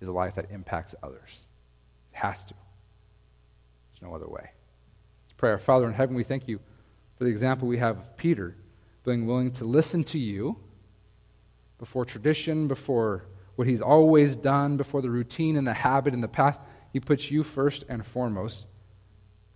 is 0.00 0.08
a 0.08 0.12
life 0.12 0.34
that 0.34 0.50
impacts 0.50 0.94
others. 1.02 1.46
It 2.12 2.18
has 2.18 2.44
to 2.46 2.54
no 4.02 4.14
other 4.14 4.28
way. 4.28 4.50
Let's 5.24 5.34
pray. 5.36 5.50
Our 5.50 5.58
Father 5.58 5.86
in 5.86 5.94
heaven, 5.94 6.14
we 6.16 6.24
thank 6.24 6.48
you 6.48 6.58
for 7.16 7.24
the 7.24 7.30
example 7.30 7.68
we 7.68 7.78
have 7.78 7.98
of 7.98 8.16
Peter 8.16 8.56
being 9.04 9.26
willing 9.26 9.52
to 9.52 9.64
listen 9.64 10.04
to 10.04 10.18
you 10.18 10.56
before 11.78 12.04
tradition, 12.04 12.68
before 12.68 13.24
what 13.56 13.66
he's 13.66 13.80
always 13.80 14.36
done, 14.36 14.76
before 14.76 15.02
the 15.02 15.10
routine 15.10 15.56
and 15.56 15.66
the 15.66 15.74
habit 15.74 16.14
and 16.14 16.22
the 16.22 16.28
past. 16.28 16.60
He 16.92 17.00
puts 17.00 17.30
you 17.30 17.42
first 17.42 17.84
and 17.88 18.04
foremost 18.04 18.66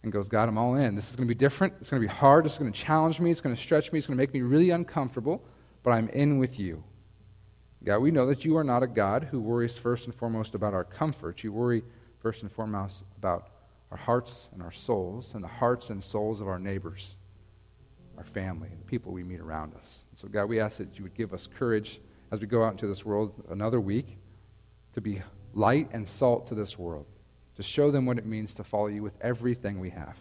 and 0.03 0.13
goes, 0.13 0.29
God, 0.29 0.49
I'm 0.49 0.59
all 0.59 0.77
in. 0.77 0.95
This 0.95 1.11
is 1.11 1.17
going 1.17 1.29
to 1.29 1.35
be 1.35 1.39
different. 1.39 1.75
It's 1.81 1.91
going 1.91 2.03
to 2.03 2.09
be 2.09 2.13
hard. 2.13 2.47
It's 2.47 2.59
going 2.59 2.73
to 2.73 2.79
challenge 2.79 3.21
me. 3.21 3.31
It's 3.31 3.41
going 3.41 3.55
to 3.55 3.61
stretch 3.61 3.93
me. 3.93 3.99
It's 3.99 4.07
going 4.07 4.17
to 4.17 4.23
make 4.23 4.33
me 4.33 4.43
really 4.43 4.71
uncomfortable, 4.71 5.43
but 5.83 5.91
I'm 5.91 6.09
in 6.11 6.39
with 6.39 6.59
you. 6.59 6.83
God, 7.85 7.99
we 7.99 8.11
know 8.11 8.27
that 8.27 8.45
you 8.45 8.57
are 8.57 8.65
not 8.65 8.83
a 8.83 8.87
God 8.87 9.25
who 9.31 9.41
worries 9.41 9.77
first 9.77 10.07
and 10.07 10.15
foremost 10.15 10.55
about 10.55 10.75
our 10.75 10.85
comfort. 10.85 11.45
You 11.45 11.53
worry 11.53 11.85
first 12.19 12.43
and 12.43 12.51
foremost 12.51 13.05
about 13.19 13.51
our 13.97 14.03
hearts 14.03 14.51
and 14.53 14.63
our 14.63 14.73
souls 14.73 15.35
and 15.35 15.43
the 15.43 15.49
hearts 15.49 15.89
and 15.89 16.05
souls 16.05 16.43
of 16.43 16.49
our 16.49 16.59
neighbors, 16.59 17.17
our 18.19 18.25
family, 18.25 18.69
the 18.79 18.85
people 18.85 19.11
we 19.11 19.23
meet 19.23 19.41
around 19.41 19.75
us. 19.75 20.05
And 20.11 20.19
so, 20.19 20.29
God, 20.29 20.51
we 20.51 20.61
ask 20.61 20.77
that 20.77 20.99
you 20.99 21.03
would 21.05 21.15
give 21.15 21.33
us 21.33 21.47
courage 21.47 21.99
as 22.31 22.41
we 22.41 22.47
go 22.47 22.63
out 22.63 22.73
into 22.73 22.87
this 22.87 23.07
world 23.07 23.33
another 23.49 23.81
week 23.81 24.19
to 24.93 25.01
be 25.01 25.23
light 25.55 25.89
and 25.93 26.07
salt 26.07 26.47
to 26.49 26.55
this 26.55 26.79
world, 26.79 27.07
to 27.55 27.63
show 27.63 27.91
them 27.91 28.05
what 28.05 28.19
it 28.19 28.27
means 28.27 28.55
to 28.57 28.65
follow 28.65 28.89
you 28.89 29.03
with 29.03 29.17
everything 29.23 29.81
we 29.81 29.89
have, 29.89 30.19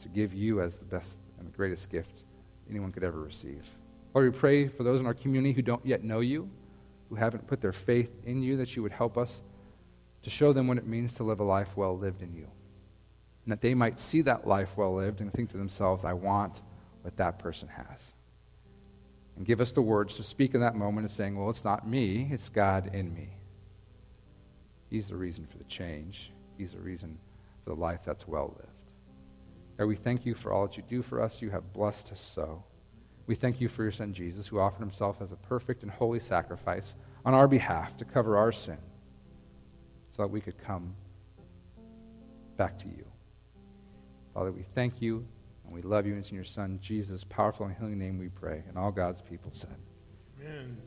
to 0.00 0.08
give 0.08 0.34
you 0.34 0.60
as 0.60 0.78
the 0.78 0.84
best 0.84 1.20
and 1.38 1.46
the 1.46 1.56
greatest 1.56 1.88
gift 1.88 2.24
anyone 2.68 2.90
could 2.90 3.04
ever 3.04 3.20
receive. 3.20 3.68
Lord, 4.12 4.32
we 4.32 4.36
pray 4.36 4.66
for 4.66 4.82
those 4.82 4.98
in 4.98 5.06
our 5.06 5.14
community 5.14 5.52
who 5.52 5.62
don't 5.62 5.86
yet 5.86 6.02
know 6.02 6.18
you, 6.18 6.50
who 7.10 7.14
haven't 7.14 7.46
put 7.46 7.60
their 7.60 7.72
faith 7.72 8.10
in 8.26 8.42
you, 8.42 8.56
that 8.56 8.74
you 8.74 8.82
would 8.82 8.92
help 8.92 9.16
us 9.16 9.40
to 10.24 10.30
show 10.30 10.52
them 10.52 10.66
what 10.66 10.78
it 10.78 10.86
means 10.86 11.14
to 11.14 11.22
live 11.22 11.40
a 11.40 11.44
life 11.44 11.76
well 11.76 11.96
lived 11.96 12.22
in 12.22 12.34
you. 12.34 12.48
And 13.44 13.52
that 13.52 13.60
they 13.60 13.74
might 13.74 13.98
see 13.98 14.22
that 14.22 14.46
life 14.46 14.76
well 14.76 14.94
lived 14.94 15.20
and 15.20 15.32
think 15.32 15.50
to 15.50 15.58
themselves, 15.58 16.04
I 16.04 16.14
want 16.14 16.62
what 17.02 17.16
that 17.18 17.38
person 17.38 17.68
has. 17.68 18.14
And 19.36 19.44
give 19.44 19.60
us 19.60 19.72
the 19.72 19.82
words 19.82 20.16
to 20.16 20.22
speak 20.22 20.54
in 20.54 20.60
that 20.60 20.76
moment 20.76 21.04
of 21.04 21.10
saying, 21.10 21.36
Well, 21.36 21.50
it's 21.50 21.64
not 21.64 21.86
me, 21.86 22.28
it's 22.30 22.48
God 22.48 22.94
in 22.94 23.12
me. 23.12 23.28
He's 24.88 25.08
the 25.08 25.16
reason 25.16 25.46
for 25.46 25.58
the 25.58 25.64
change, 25.64 26.32
He's 26.56 26.72
the 26.72 26.80
reason 26.80 27.18
for 27.62 27.70
the 27.70 27.80
life 27.80 28.00
that's 28.04 28.26
well 28.26 28.54
lived. 28.56 28.68
God, 29.76 29.86
we 29.86 29.96
thank 29.96 30.24
you 30.24 30.34
for 30.34 30.52
all 30.52 30.66
that 30.66 30.76
you 30.76 30.84
do 30.88 31.02
for 31.02 31.20
us. 31.20 31.42
You 31.42 31.50
have 31.50 31.72
blessed 31.72 32.12
us 32.12 32.20
so. 32.20 32.62
We 33.26 33.34
thank 33.34 33.60
you 33.60 33.68
for 33.68 33.82
your 33.82 33.92
Son 33.92 34.14
Jesus, 34.14 34.46
who 34.46 34.60
offered 34.60 34.80
himself 34.80 35.20
as 35.20 35.32
a 35.32 35.36
perfect 35.36 35.82
and 35.82 35.90
holy 35.90 36.20
sacrifice 36.20 36.94
on 37.24 37.34
our 37.34 37.48
behalf 37.48 37.96
to 37.96 38.04
cover 38.04 38.36
our 38.36 38.52
sin 38.52 38.78
so 40.14 40.22
that 40.22 40.28
we 40.28 40.40
could 40.40 40.58
come 40.58 40.94
back 42.56 42.78
to 42.78 42.88
you. 42.88 43.04
Father, 44.32 44.52
we 44.52 44.62
thank 44.62 45.02
you 45.02 45.26
and 45.64 45.74
we 45.74 45.82
love 45.82 46.06
you. 46.06 46.12
And 46.12 46.20
it's 46.20 46.30
in 46.30 46.36
your 46.36 46.44
Son, 46.44 46.78
Jesus' 46.80 47.24
powerful 47.24 47.66
and 47.66 47.76
healing 47.76 47.98
name 47.98 48.18
we 48.18 48.28
pray. 48.28 48.62
And 48.68 48.78
all 48.78 48.92
God's 48.92 49.20
people 49.20 49.50
said, 49.52 49.76
Amen. 50.40 50.76